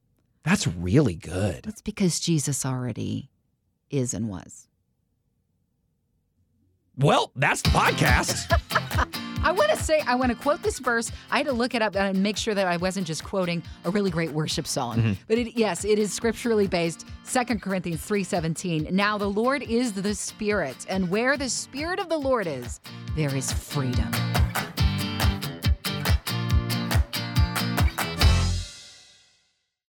That's 0.43 0.67
really 0.67 1.15
good. 1.15 1.63
That's 1.63 1.81
because 1.81 2.19
Jesus 2.19 2.65
already 2.65 3.29
is 3.91 4.13
and 4.13 4.27
was. 4.27 4.67
Well, 6.97 7.31
that's 7.35 7.61
the 7.61 7.69
podcast. 7.69 8.47
I 9.43 9.51
want 9.51 9.71
to 9.71 9.77
say, 9.77 10.01
I 10.01 10.13
want 10.15 10.31
to 10.31 10.37
quote 10.37 10.61
this 10.61 10.77
verse. 10.77 11.11
I 11.31 11.37
had 11.37 11.47
to 11.47 11.53
look 11.53 11.73
it 11.73 11.81
up 11.81 11.95
and 11.95 12.21
make 12.21 12.37
sure 12.37 12.53
that 12.53 12.67
I 12.67 12.77
wasn't 12.77 13.07
just 13.07 13.23
quoting 13.23 13.63
a 13.85 13.89
really 13.89 14.11
great 14.11 14.31
worship 14.31 14.67
song. 14.67 14.97
Mm-hmm. 14.97 15.13
But 15.27 15.39
it, 15.39 15.57
yes, 15.57 15.83
it 15.83 15.97
is 15.97 16.13
scripturally 16.13 16.67
based. 16.67 17.07
2 17.31 17.57
Corinthians 17.59 18.07
3:17. 18.07 18.91
Now 18.91 19.17
the 19.17 19.29
Lord 19.29 19.63
is 19.63 19.93
the 19.93 20.13
Spirit, 20.13 20.85
and 20.89 21.09
where 21.09 21.37
the 21.37 21.49
Spirit 21.49 21.99
of 21.99 22.09
the 22.09 22.17
Lord 22.17 22.45
is, 22.45 22.79
there 23.15 23.33
is 23.35 23.51
freedom. 23.51 24.11